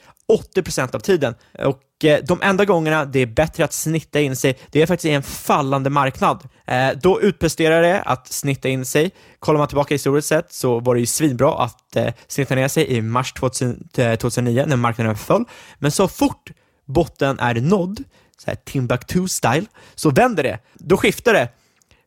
[0.56, 1.36] 80% av tiden.
[1.60, 5.06] Och eh, de enda gångerna det är bättre att snitta in sig, det är faktiskt
[5.06, 6.48] i en fallande marknad.
[6.68, 9.12] Eh, då utpresterar det att snitta in sig.
[9.40, 12.92] Kollar man tillbaka historiskt sett så var det ju svinbra att eh, snitta ner sig
[12.92, 15.46] i mars 2009 när marknaden föll.
[15.80, 16.52] Men så fort
[16.86, 18.04] botten är nådd
[18.40, 19.66] så här Timbuktu-style,
[19.96, 20.60] så vänder det.
[20.74, 21.50] Då skiftar det.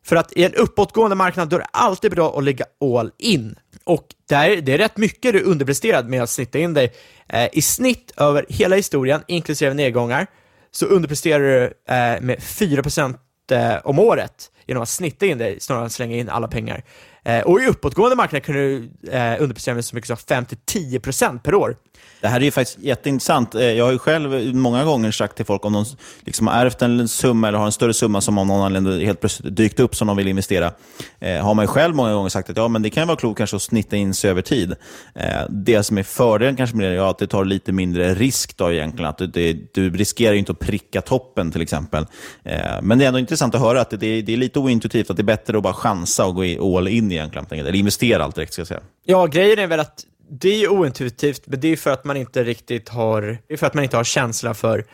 [0.05, 3.55] För att i en uppåtgående marknad då är det alltid bra att lägga all in.
[3.83, 6.93] Och där, det är rätt mycket du underpresterat med att snitta in dig.
[7.29, 10.27] Eh, I snitt över hela historien, inklusive nedgångar,
[10.71, 13.15] så underpresterar du eh, med 4%
[13.51, 16.83] eh, om året genom att snitta in dig snarare än att slänga in alla pengar.
[17.23, 21.55] Eh, och i uppåtgående marknad kan du eh, underprestera med så mycket som 5-10% per
[21.55, 21.75] år.
[22.23, 23.55] Det här är ju faktiskt jätteintressant.
[23.55, 25.85] Eh, jag har ju själv många gånger sagt till folk om de
[26.25, 29.19] liksom har ärvt en summa eller har en större summa som av någon anledning helt
[29.19, 30.71] plötsligt dykt upp som de vill investera.
[31.19, 33.37] Eh, har man ju själv många gånger sagt att ja, men det kan vara klokt
[33.37, 34.75] kanske att snitta in sig över tid.
[35.15, 38.57] Eh, det som är fördelen kanske med det är att det tar lite mindre risk
[38.57, 39.09] då egentligen.
[39.09, 42.05] Att du, det, du riskerar ju inte att pricka toppen till exempel.
[42.43, 45.17] Eh, men det är ändå intressant att höra att det, det, är lite ointuitivt att
[45.17, 47.47] det är bättre att bara chansa och gå all in egentligen.
[47.51, 48.81] Eller investera allt direkt ska jag säga.
[49.05, 50.05] Ja, grejen är väl att
[50.39, 53.57] det är ju ointuitivt, men det är för att man inte riktigt har, det är
[53.57, 54.85] för att man inte har känsla för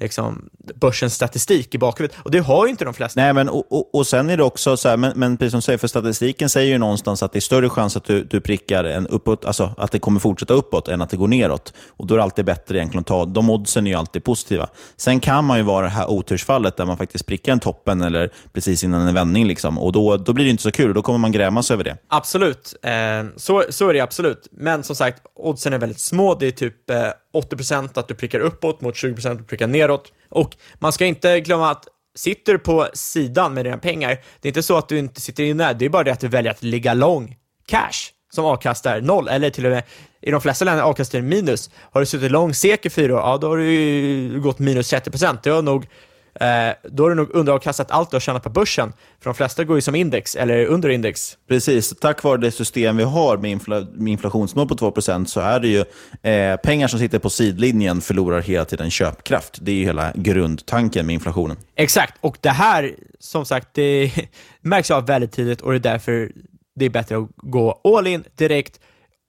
[0.00, 2.16] liksom, börsens statistik i bakhuvudet.
[2.22, 3.20] Och det har ju inte de flesta.
[3.20, 5.58] Nej, men och, och, och sen är det också så här, men, men precis som
[5.58, 8.40] du säger, för statistiken säger ju någonstans att det är större chans att du, du
[8.40, 11.72] prickar en uppåt, alltså att det kommer fortsätta uppåt än att det går neråt.
[11.88, 14.68] Och då är det alltid bättre egentligen att ta, de oddsen är ju alltid positiva.
[14.96, 18.30] Sen kan man ju vara det här otursfallet där man faktiskt prickar en toppen eller
[18.52, 19.78] precis innan en vändning liksom.
[19.78, 21.96] Och då, då blir det inte så kul, då kommer man grämas över det.
[22.08, 22.92] Absolut, eh,
[23.36, 24.48] så, så är det absolut.
[24.50, 26.34] Men som sagt, oddsen är väldigt små.
[26.34, 26.96] Det är typ eh,
[27.32, 30.12] 80% att du prickar uppåt mot 20% att du prickar neråt.
[30.28, 34.50] Och man ska inte glömma att sitter du på sidan med dina pengar, det är
[34.50, 36.62] inte så att du inte sitter inne, det är bara det att du väljer att
[36.62, 39.82] ligga lång cash som avkastar noll, eller till och med
[40.22, 41.70] i de flesta länder avkastar minus.
[41.76, 44.92] Har du suttit lång SEK i fyra år, ja då har du ju gått minus
[44.92, 45.38] 30%.
[45.42, 45.86] Det har nog
[46.34, 46.46] eh,
[46.82, 48.92] då har du nog underavkastat allt du har tjänat på börsen.
[49.20, 51.38] För de flesta går ju som index, eller under index.
[51.48, 51.94] Precis.
[52.00, 55.68] Tack vare det system vi har med, infla med inflationsmål på 2% så är det
[55.68, 55.84] ju
[56.32, 59.58] eh, pengar som sitter på sidlinjen förlorar hela tiden köpkraft.
[59.60, 61.56] Det är ju hela grundtanken med inflationen.
[61.76, 64.12] Exakt, och det här, som sagt, det
[64.60, 66.32] märks av väldigt tidigt och det är därför
[66.74, 68.80] det är bättre att gå all in direkt.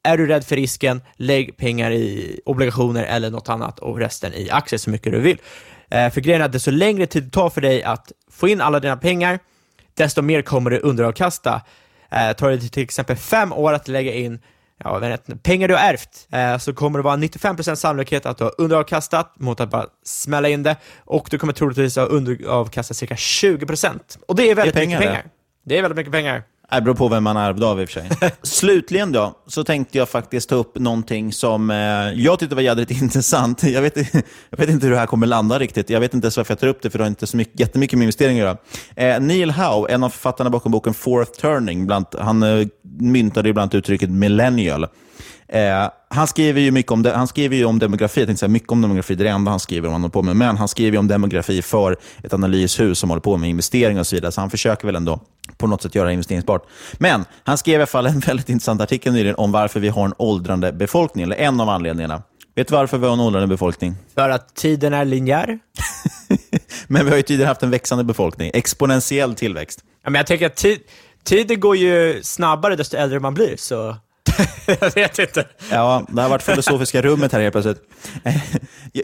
[0.04, 4.50] Är du rädd för risken, lägg pengar i obligationer eller något annat och resten i
[4.50, 5.38] aktier så mycket du vill.
[5.92, 8.62] Eh, för grejen är att desto längre tid det tar för dig att få in
[8.62, 9.40] alla dina pengar,
[9.94, 11.62] desto mer kommer du underavkasta.
[12.12, 14.40] Eh, tar det till exempel fem år att lägga in
[14.84, 18.44] ja, vet, pengar du har ärvt, eh, så kommer det vara 95% sannolikhet att du
[18.44, 23.16] har underavkastat mot att bara smälla in det och du kommer troligtvis ha underavkastat cirka
[23.16, 24.18] 20%.
[24.28, 25.24] Och det är väldigt det är pengar, mycket pengar.
[25.24, 25.30] Det.
[25.64, 26.44] det är väldigt mycket pengar.
[26.76, 28.32] Det beror på vem man ärvde av i och för sig.
[28.42, 31.78] Slutligen då, så tänkte jag faktiskt ta upp någonting som eh,
[32.22, 33.64] jag tyckte var jädrigt intressant.
[33.64, 33.98] Jag vet,
[34.50, 35.90] jag vet inte hur det här kommer landa riktigt.
[35.90, 37.60] Jag vet inte ens varför jag tar upp det, för det har inte så mycket,
[37.60, 38.60] jättemycket med investeringar att
[38.96, 39.16] göra.
[39.16, 42.68] Eh, Neil Howe, en av författarna bakom boken Fourth Turning, bland, han eh,
[43.00, 44.88] myntade ibland uttrycket millennial.
[45.48, 48.50] Eh, han skriver ju mycket om, de, han skriver ju om demografi, jag tänkte säga
[48.50, 50.36] mycket om demografi, det är det enda han skriver om, han på med.
[50.36, 54.16] men han skriver om demografi för ett analyshus som håller på med investeringar och så
[54.16, 55.20] vidare, så han försöker väl ändå
[55.62, 56.64] på något sätt göra det investeringsbart.
[56.98, 60.06] Men han skrev i alla fall en väldigt intressant artikel nyligen om varför vi har
[60.06, 62.24] en åldrande befolkning, eller en av anledningarna.
[62.56, 63.96] Vet du varför vi har en åldrande befolkning?
[64.16, 65.60] För att tiden är linjär.
[66.88, 69.80] Men vi har ju tidigare haft en växande befolkning, exponentiell tillväxt.
[70.04, 70.80] Ja, men jag tänker att ti
[71.24, 73.96] tiden går ju snabbare desto äldre man blir, så
[74.66, 75.46] jag vet inte.
[75.72, 77.82] Ja, det har varit filosofiska rummet här helt plötsligt.
[78.24, 78.36] Eh,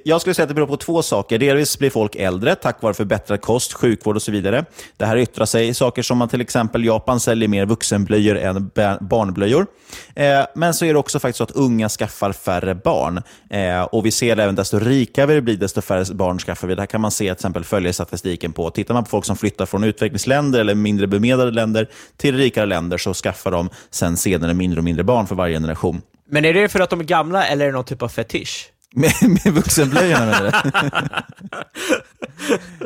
[0.04, 1.38] jag skulle säga att det beror på två saker.
[1.38, 4.66] Delvis blir folk äldre tack vare förbättrad kost, sjukvård och så vidare.
[4.98, 8.72] Det här yttrar sig i saker som att till exempel Japan säljer mer vuxenblöjor än
[9.00, 9.68] barnblöjor.
[10.16, 13.22] Eh, men så är det också faktiskt så att unga skaffar färre barn.
[13.50, 16.76] Eh, och Vi ser även desto rikare vi blir, desto färre barn skaffar vi.
[16.76, 18.70] Det här kan man se till exempel följa statistiken på.
[18.70, 22.98] Tittar man på folk som flyttar från utvecklingsländer eller mindre bemedlade länder till rikare länder
[22.98, 26.02] så skaffar de sen senare mindre och mindre barn för varje generation.
[26.30, 28.72] Men är det för att de är gamla eller är det någon typ av fetisch?
[28.96, 30.52] Med, med vuxenblöjorna menar du?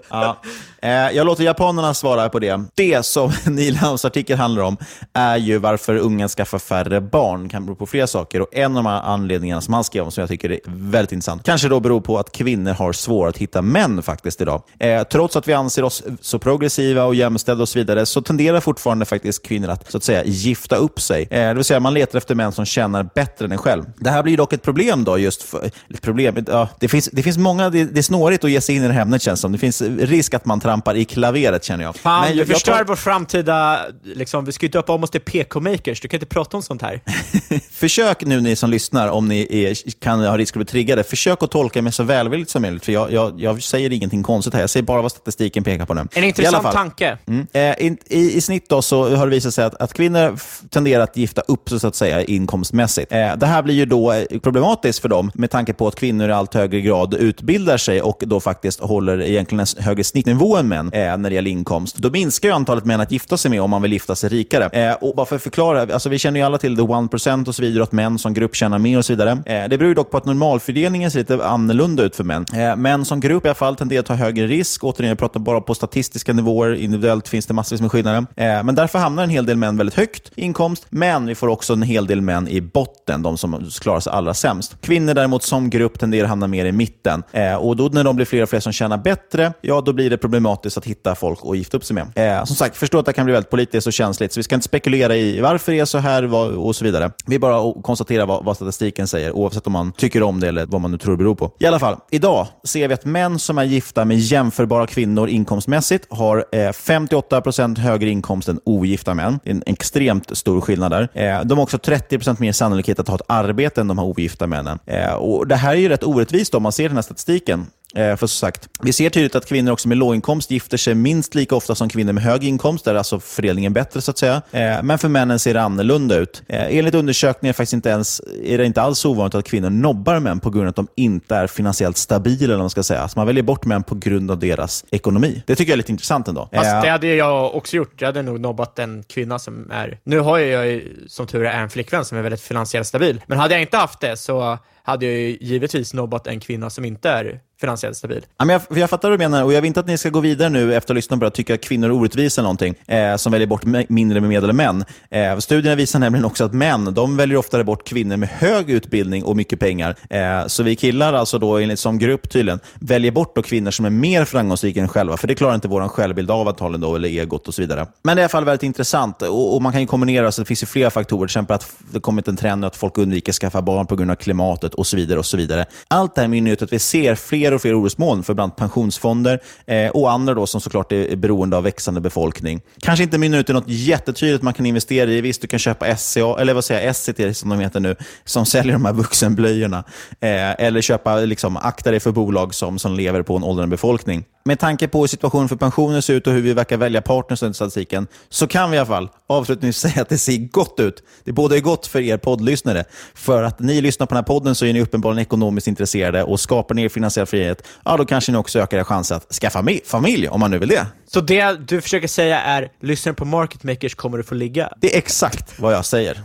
[0.10, 0.42] ja.
[0.82, 2.64] Eh, jag låter japanerna svara på det.
[2.76, 4.78] Det som Neil Hams artikel handlar om
[5.14, 7.44] är ju varför unga skaffar färre barn.
[7.44, 8.42] Det kan bero på flera saker.
[8.42, 11.44] Och En av de anledningarna som han skrev om, som jag tycker är väldigt intressant,
[11.44, 14.64] kanske då beror på att kvinnor har svårare att hitta män faktiskt idag.
[14.80, 18.60] Eh, trots att vi anser oss så progressiva och jämställda och så vidare, så tenderar
[18.60, 21.28] fortfarande faktiskt kvinnor att, så att säga, gifta upp sig.
[21.32, 23.84] Eh, det vill säga, man letar efter män som tjänar bättre än en själv.
[23.98, 25.72] Det här blir dock ett problem då, just för,
[26.02, 26.46] problem.
[26.48, 28.88] Ja, det, finns, det finns många, det, det är snårigt att ge sig in i
[28.88, 29.52] det här ämnet känns som.
[29.52, 31.96] Det finns risk att man trampar i klaveret känner jag.
[31.96, 32.84] Fan, Men jag, du förstör tar...
[32.84, 36.02] vår framtida, liksom, vi ska ju döpa om oss till PK-makers.
[36.02, 37.02] Du kan inte prata om sånt här.
[37.72, 41.44] försök nu ni som lyssnar, om ni är, kan ha risk att bli triggade, försök
[41.44, 42.86] att tolka mig så välvilligt som möjligt.
[42.86, 45.94] För jag, jag, jag säger ingenting konstigt här, jag säger bara vad statistiken pekar på
[45.94, 46.08] nu.
[46.14, 47.18] En intressant tanke.
[47.28, 47.48] Mm.
[47.54, 50.40] Eh, i, i, I snitt då så har det visat sig att, att kvinnor
[50.70, 53.12] tenderar att gifta upp sig så att säga inkomstmässigt.
[53.12, 55.96] Eh, det här blir ju då eh, problematiskt för dem med tanke på på att
[55.96, 60.58] kvinnor i allt högre grad utbildar sig och då faktiskt håller egentligen en högre snittnivå
[60.58, 61.96] än män eh, när det gäller inkomst.
[61.98, 64.66] Då minskar ju antalet män att gifta sig med om man vill gifta sig rikare.
[64.66, 67.56] Eh, och bara för att förklara, alltså vi känner ju alla till the 1% och
[67.56, 69.32] så vidare, att män som grupp tjänar mer och så vidare.
[69.32, 72.46] Eh, det beror ju dock på att normalfördelningen ser lite annorlunda ut för män.
[72.54, 74.84] Eh, män som grupp i alla fall tenderar att ta högre risk.
[74.84, 76.74] Återigen, jag pratar bara på statistiska nivåer.
[76.74, 78.26] Individuellt finns det massvis med skillnader.
[78.36, 81.48] Eh, men därför hamnar en hel del män väldigt högt i inkomst, men vi får
[81.48, 84.78] också en hel del män i botten, de som klarar sig allra sämst.
[84.82, 87.24] Kvinnor däremot som grupp tenderar att hamna mer i mitten.
[87.32, 90.10] Eh, och då när de blir fler och fler som tjänar bättre, ja då blir
[90.10, 92.38] det problematiskt att hitta folk att gifta upp sig med.
[92.40, 94.56] Eh, som sagt, förstå att det kan bli väldigt politiskt och känsligt, så vi ska
[94.56, 97.12] inte spekulera i varför det är så här vad, och så vidare.
[97.26, 100.82] Vi bara konstaterar vad, vad statistiken säger, oavsett om man tycker om det eller vad
[100.82, 101.52] man nu tror det beror på.
[101.60, 106.08] I alla fall, idag ser vi att män som är gifta med jämförbara kvinnor inkomstmässigt
[106.10, 109.40] har eh, 58% högre inkomst än ogifta män.
[109.44, 111.10] Det är en extremt stor skillnad där.
[111.14, 114.48] Eh, de har också 30% mer sannolikhet att ha ett arbete än de här ogifta
[114.48, 114.80] männen.
[114.86, 117.68] Eh, och Det här är ju rätt orättvist om man ser den här statistiken.
[117.96, 121.36] Eh, för som sagt, vi ser tydligt att kvinnor också med låginkomst gifter sig minst
[121.36, 122.86] lika ofta som kvinnor med hög inkomst.
[122.86, 124.42] Där är alltså fördelningen bättre så att säga.
[124.52, 126.44] Eh, men för männen ser det annorlunda ut.
[126.48, 130.40] Eh, enligt undersökningar faktiskt inte ens, är det inte alls ovanligt att kvinnor nobbar män
[130.40, 132.44] på grund av att de inte är finansiellt stabila.
[132.44, 133.08] Eller man, ska säga.
[133.08, 135.44] Så man väljer bort män på grund av deras ekonomi.
[135.48, 136.50] Det tycker jag är lite intressant ändå.
[136.54, 138.02] Fast det hade jag också gjort.
[138.02, 140.00] Jag hade nog nobbat en kvinna som är...
[140.04, 143.22] Nu har jag som tur är en flickvän som är väldigt finansiellt stabil.
[143.28, 147.10] Men hade jag inte haft det så hade jag givetvis nobbat en kvinna som inte
[147.10, 148.26] är finansiellt stabil.
[148.38, 150.10] Ja, men jag, jag fattar vad du menar och jag vill inte att ni ska
[150.10, 152.42] gå vidare nu efter att ha lyssnat på det och tycka att kvinnor är orättvisa
[152.42, 154.86] eller någonting, eh, som väljer bort mindre bemedlade män.
[155.10, 159.24] Eh, studierna visar nämligen också att män, de väljer oftare bort kvinnor med hög utbildning
[159.24, 159.96] och mycket pengar.
[160.10, 163.86] Eh, så vi killar alltså då, enligt som grupp tydligen, väljer bort då kvinnor som
[163.86, 167.10] är mer framgångsrika än själva, för det klarar inte vår självbild av antagligen då, eller
[167.10, 167.88] egot och så vidare.
[168.04, 170.42] Men det är i alla fall väldigt intressant och, och man kan ju kombinera, så
[170.42, 173.32] det finns ju flera faktorer, till exempel att det kommit en trend att folk undviker
[173.32, 175.20] att skaffa barn på grund av klimatet och så vidare.
[175.20, 175.66] och så vidare.
[175.88, 179.40] Allt det här mynnar ut att vi ser fler och fler orosmoln för bland pensionsfonder
[179.66, 182.62] eh, och andra då som såklart är beroende av växande befolkning.
[182.80, 185.22] Kanske inte mynnar ut i något jättetydligt man kan investera i.
[185.22, 188.46] Visst, du kan köpa SCA, eller vad säger jag, SCT som de heter nu, som
[188.46, 189.84] säljer de här vuxenblöjorna.
[190.20, 194.24] Eh, eller köpa, liksom, akta dig för bolag som, som lever på en åldrande befolkning.
[194.44, 197.44] Med tanke på hur situationen för pensioner ser ut och hur vi verkar välja partners
[197.44, 201.04] under statistiken, så kan vi i alla fall avslutningsvis säga att det ser gott ut.
[201.24, 202.84] Det båda är gott för er poddlyssnare.
[203.14, 206.40] För att ni lyssnar på den här podden så är ni uppenbarligen ekonomiskt intresserade och
[206.40, 209.66] skapar ni er finansiell frihet, ja då kanske ni också ökar er chans att skaffa
[209.86, 210.88] familj, om man nu vill det.
[211.08, 214.74] Så det du försöker säga är, lyssnar på Market Makers kommer du få ligga?
[214.78, 216.22] Det är exakt vad jag säger.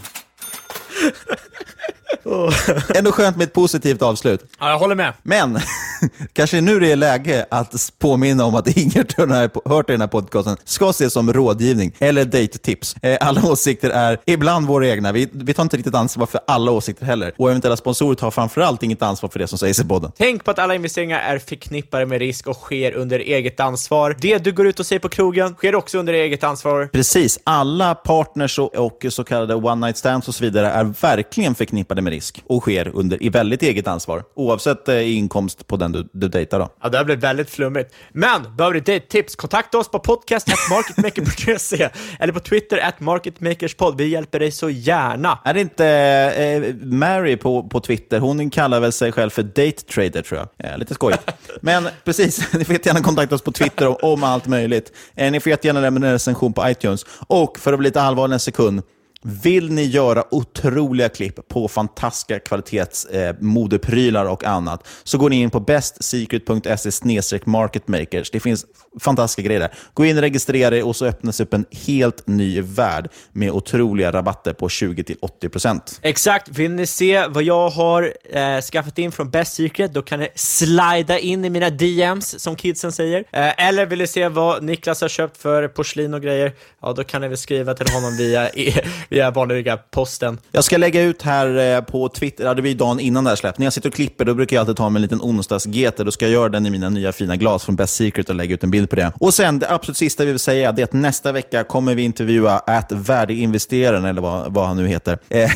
[2.95, 4.45] Ändå skönt med ett positivt avslut.
[4.61, 5.13] Ja, jag håller med.
[5.23, 5.61] Men,
[6.33, 10.01] kanske nu det är läge att påminna om att inget du har hört i den
[10.01, 12.97] här podcasten ska ses som rådgivning eller date-tips.
[13.03, 15.13] Eh, alla åsikter är ibland våra egna.
[15.13, 17.33] Vi, vi tar inte riktigt ansvar för alla åsikter heller.
[17.39, 20.13] Och eventuella sponsorer tar framförallt inget ansvar för det som sägs i podden.
[20.19, 24.17] Tänk på att alla investeringar är förknippade med risk och sker under eget ansvar.
[24.21, 26.89] Det du går ut och säger på krogen sker också under eget ansvar.
[26.93, 27.39] Precis.
[27.45, 32.03] Alla partners och, och så kallade one night stands och så vidare är verkligen förknippade
[32.03, 36.09] med risk och sker under i väldigt eget ansvar, oavsett eh, inkomst på den du,
[36.13, 36.59] du dejtar.
[36.59, 36.69] Då.
[36.83, 37.95] Ja, det här blev väldigt flummigt.
[38.13, 39.37] Men behöver du dejttips?
[39.37, 41.89] Kontakta oss på podcast.marketmaker.se
[42.21, 43.99] eller på Twitter at marketmakerspod.
[43.99, 45.39] Vi hjälper dig så gärna.
[45.45, 48.21] Är det inte eh, Mary på, på Twitter?
[48.21, 50.71] Hon kallar väl sig själv för date trader, tror jag.
[50.71, 51.23] Eh, lite skojigt.
[51.61, 54.93] Men precis, ni får gärna kontakta oss på Twitter om, om allt möjligt.
[55.15, 57.07] Eh, ni får jättegärna lämna en recension på iTunes.
[57.27, 58.83] Och för att bli lite allvarlig en sekund,
[59.23, 65.51] vill ni göra otroliga klipp på fantastiska kvalitetsmodeprylar eh, och annat så går ni in
[65.51, 68.31] på bestsecret.se marketmakers.
[68.31, 68.67] Det finns
[69.01, 69.75] fantastiska grejer där.
[69.95, 74.13] Gå in och registrera er och så öppnas upp en helt ny värld med otroliga
[74.13, 75.99] rabatter på 20-80%.
[76.03, 76.49] Exakt.
[76.49, 80.29] Vill ni se vad jag har eh, skaffat in från Best Secret, då kan ni
[80.35, 83.25] slida in i mina DMs, som kidsen säger.
[83.33, 86.53] Eh, eller vill ni se vad Niklas har köpt för porslin och grejer,
[86.83, 90.39] ja då kan ni väl skriva till honom via, e- via vanliga posten.
[90.53, 93.31] Jag ska lägga ut här eh, på Twitter, ja, det var ju dagen innan det
[93.31, 93.59] här släppt.
[93.59, 96.05] När jag sitter och klipper, då brukar jag alltid ta mig en liten onsdags-GT.
[96.05, 98.55] Då ska jag göra den i mina nya fina glas från Best Secret och lägga
[98.55, 99.13] ut en bild på det.
[99.21, 102.03] Och sen, det absolut sista vi vill säga, det är att nästa vecka kommer vi
[102.03, 105.19] intervjua att värdeinvesteraren, eller vad, vad han nu heter.
[105.29, 105.51] Eh,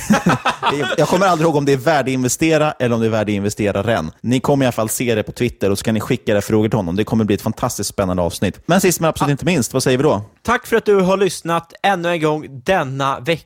[0.99, 4.11] jag kommer aldrig ihåg om det är värdeinvestera eller om det är värdeinvesteraren.
[4.21, 6.43] Ni kommer i alla fall se det på Twitter och så kan ni skicka era
[6.43, 6.97] frågor till honom.
[6.97, 8.61] Det kommer bli ett fantastiskt spännande avsnitt.
[8.67, 10.23] Men sist men absolut inte minst, vad säger vi då?
[10.43, 13.40] Tack för att du har lyssnat ännu en gång denna vecka.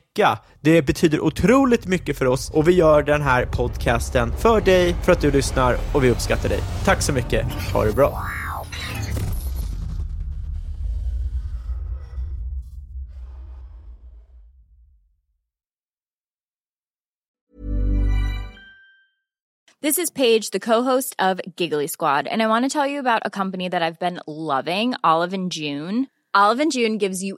[0.61, 5.11] Det betyder otroligt mycket för oss och vi gör den här podcasten för dig, för
[5.11, 6.59] att du lyssnar och vi uppskattar dig.
[6.85, 7.45] Tack så mycket.
[7.73, 8.21] Ha det bra.
[19.85, 23.21] This is Paige, the co-host of Giggly Squad, and I want to tell you about
[23.23, 26.07] a company that I've been loving, Olive and June.
[26.33, 27.37] Olive and June gives you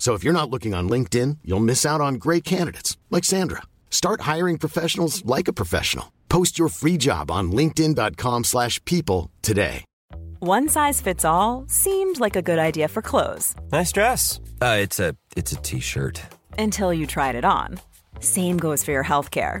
[0.00, 3.62] So if you're not looking on LinkedIn, you'll miss out on great candidates like Sandra.
[3.90, 6.10] Start hiring professionals like a professional.
[6.30, 9.84] Post your free job on linkedin.com/people today.
[10.42, 13.54] One size fits all seemed like a good idea for clothes.
[13.70, 14.40] Nice dress.
[14.62, 16.22] Uh, it's a it's a t-shirt.
[16.58, 17.78] Until you tried it on.
[18.20, 19.60] Same goes for your healthcare.